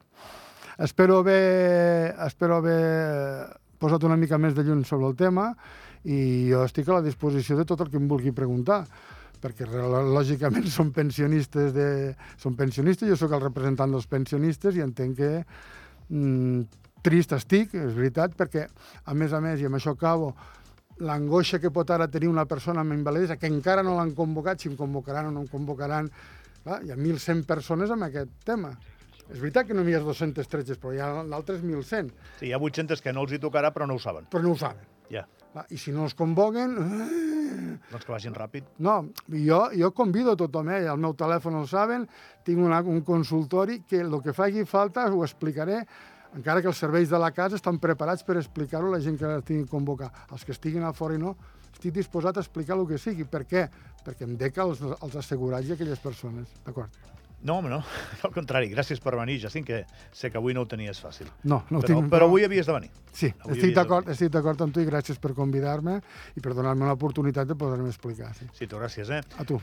espero 0.78 1.18
haver, 1.18 2.14
espero 2.26 2.56
haver 2.56 3.58
posat 3.82 4.04
una 4.06 4.16
mica 4.16 4.38
més 4.38 4.54
de 4.54 4.62
llum 4.62 4.84
sobre 4.86 5.10
el 5.10 5.16
tema 5.18 5.50
i 6.04 6.50
jo 6.52 6.62
estic 6.64 6.88
a 6.88 7.00
la 7.00 7.04
disposició 7.04 7.56
de 7.58 7.66
tot 7.66 7.82
el 7.82 7.90
que 7.90 7.98
em 7.98 8.06
vulgui 8.08 8.32
preguntar 8.36 8.84
perquè 9.44 9.66
lògicament 9.68 10.68
són 10.72 10.92
pensionistes 10.94 11.74
de... 11.76 11.88
són 12.40 12.54
pensionistes, 12.56 13.10
jo 13.10 13.18
sóc 13.18 13.34
el 13.36 13.42
representant 13.44 13.92
dels 13.92 14.06
pensionistes 14.08 14.78
i 14.78 14.84
entenc 14.84 15.18
que 15.18 15.32
mm, 16.08 16.62
trist 17.04 17.34
estic, 17.36 17.74
és 17.76 17.92
veritat, 17.92 18.32
perquè, 18.38 18.64
a 19.04 19.16
més 19.18 19.34
a 19.36 19.42
més, 19.44 19.60
i 19.60 19.68
amb 19.68 19.76
això 19.76 19.92
acabo, 19.92 20.30
l'angoixa 21.04 21.60
que 21.60 21.72
pot 21.74 21.90
ara 21.92 22.08
tenir 22.08 22.30
una 22.30 22.46
persona 22.48 22.80
amb 22.80 22.96
invalidesa, 22.96 23.36
que 23.36 23.50
encara 23.50 23.84
no 23.84 23.98
l'han 23.98 24.14
convocat, 24.16 24.62
si 24.62 24.70
em 24.70 24.78
convocaran 24.78 25.28
o 25.28 25.34
no 25.34 25.44
em 25.44 25.50
convocaran, 25.52 26.08
clar, 26.64 26.80
hi 26.84 26.92
ha 26.92 26.98
1.100 26.98 27.44
persones 27.48 27.92
amb 27.94 28.08
aquest 28.08 28.32
tema. 28.48 28.74
És 29.24 29.38
veritat 29.38 29.68
que 29.68 29.76
no 29.76 29.84
hi 29.88 29.94
ha 29.96 30.02
213, 30.04 30.76
però 30.80 30.92
hi 30.92 31.00
ha 31.00 31.12
d'altres 31.30 31.62
1.100. 31.62 32.10
Sí, 32.40 32.50
hi 32.50 32.52
ha 32.52 32.60
800 32.60 33.00
que 33.04 33.14
no 33.14 33.24
els 33.24 33.32
hi 33.32 33.40
tocarà, 33.40 33.72
però 33.72 33.88
no 33.88 33.96
ho 33.96 34.02
saben. 34.02 34.28
Però 34.32 34.44
no 34.44 34.52
ho 34.52 34.60
saben. 34.60 34.84
Ja. 35.08 35.22
Yeah. 35.22 35.66
I 35.70 35.78
si 35.78 35.92
no 35.94 36.08
els 36.08 36.16
convoquen... 36.18 36.74
Doncs 37.92 38.02
que 38.04 38.10
vagin 38.10 38.34
ràpid. 38.34 38.66
No, 38.82 38.96
jo, 39.30 39.60
jo 39.78 39.92
convido 39.94 40.34
a 40.34 40.38
tothom, 40.38 40.72
eh? 40.74 40.80
el 40.90 40.98
meu 41.00 41.14
telèfon 41.14 41.60
el 41.60 41.68
saben, 41.70 42.08
tinc 42.46 42.58
una, 42.58 42.80
un 42.82 43.04
consultori 43.06 43.84
que 43.86 44.02
el 44.02 44.18
que 44.24 44.34
faci 44.34 44.66
falta 44.66 45.06
ho 45.12 45.22
explicaré 45.24 45.84
encara 46.34 46.60
que 46.60 46.66
els 46.66 46.80
serveis 46.82 47.10
de 47.10 47.18
la 47.22 47.30
casa 47.30 47.54
estan 47.54 47.78
preparats 47.78 48.24
per 48.26 48.36
explicar-ho 48.40 48.88
a 48.90 48.96
la 48.96 49.02
gent 49.02 49.18
que 49.20 49.28
la 49.30 49.42
tingui 49.46 49.68
convocar. 49.70 50.10
Els 50.34 50.42
que 50.42 50.50
estiguin 50.54 50.82
a 50.82 50.90
fora 50.92 51.14
i 51.14 51.20
no, 51.22 51.36
estic 51.84 52.00
disposat 52.00 52.38
a 52.38 52.40
explicar 52.40 52.78
el 52.78 52.86
que 52.88 52.98
sigui. 52.98 53.26
Per 53.28 53.44
què? 53.44 53.66
Perquè 54.04 54.24
em 54.24 54.38
deca 54.40 54.64
els, 54.64 54.80
els 54.80 55.16
assegurats 55.20 55.68
i 55.68 55.74
aquelles 55.74 56.00
persones. 56.00 56.48
D'acord? 56.64 56.90
No, 57.44 57.58
home, 57.58 57.68
no. 57.68 57.82
Al 58.24 58.32
contrari, 58.32 58.70
gràcies 58.72 59.02
per 59.04 59.12
venir, 59.18 59.36
Jacint, 59.42 59.66
que 59.68 59.82
sé 60.16 60.30
que 60.32 60.40
avui 60.40 60.56
no 60.56 60.64
ho 60.64 60.68
tenies 60.68 61.00
fàcil. 61.02 61.28
No, 61.44 61.60
no 61.68 61.78
ho 61.78 61.84
però, 61.84 61.90
tinc. 61.90 62.08
Però 62.14 62.28
avui 62.30 62.46
havies 62.46 62.64
de 62.70 62.72
venir. 62.72 62.90
Sí, 63.12 63.28
avui 63.44 63.58
estic 63.58 63.76
d'acord 63.76 64.08
estic 64.08 64.32
d'acord 64.32 64.64
amb 64.64 64.72
tu 64.72 64.80
i 64.80 64.88
gràcies 64.88 65.20
per 65.20 65.34
convidar-me 65.36 65.98
i 66.34 66.40
per 66.40 66.56
donar-me 66.56 66.88
l'oportunitat 66.88 67.50
de 67.50 67.58
poder-me 67.60 67.92
explicar. 67.92 68.32
Sí. 68.38 68.48
sí, 68.56 68.70
tu 68.70 68.80
gràcies, 68.80 69.12
eh? 69.12 69.20
A 69.36 69.44
tu. 69.44 69.60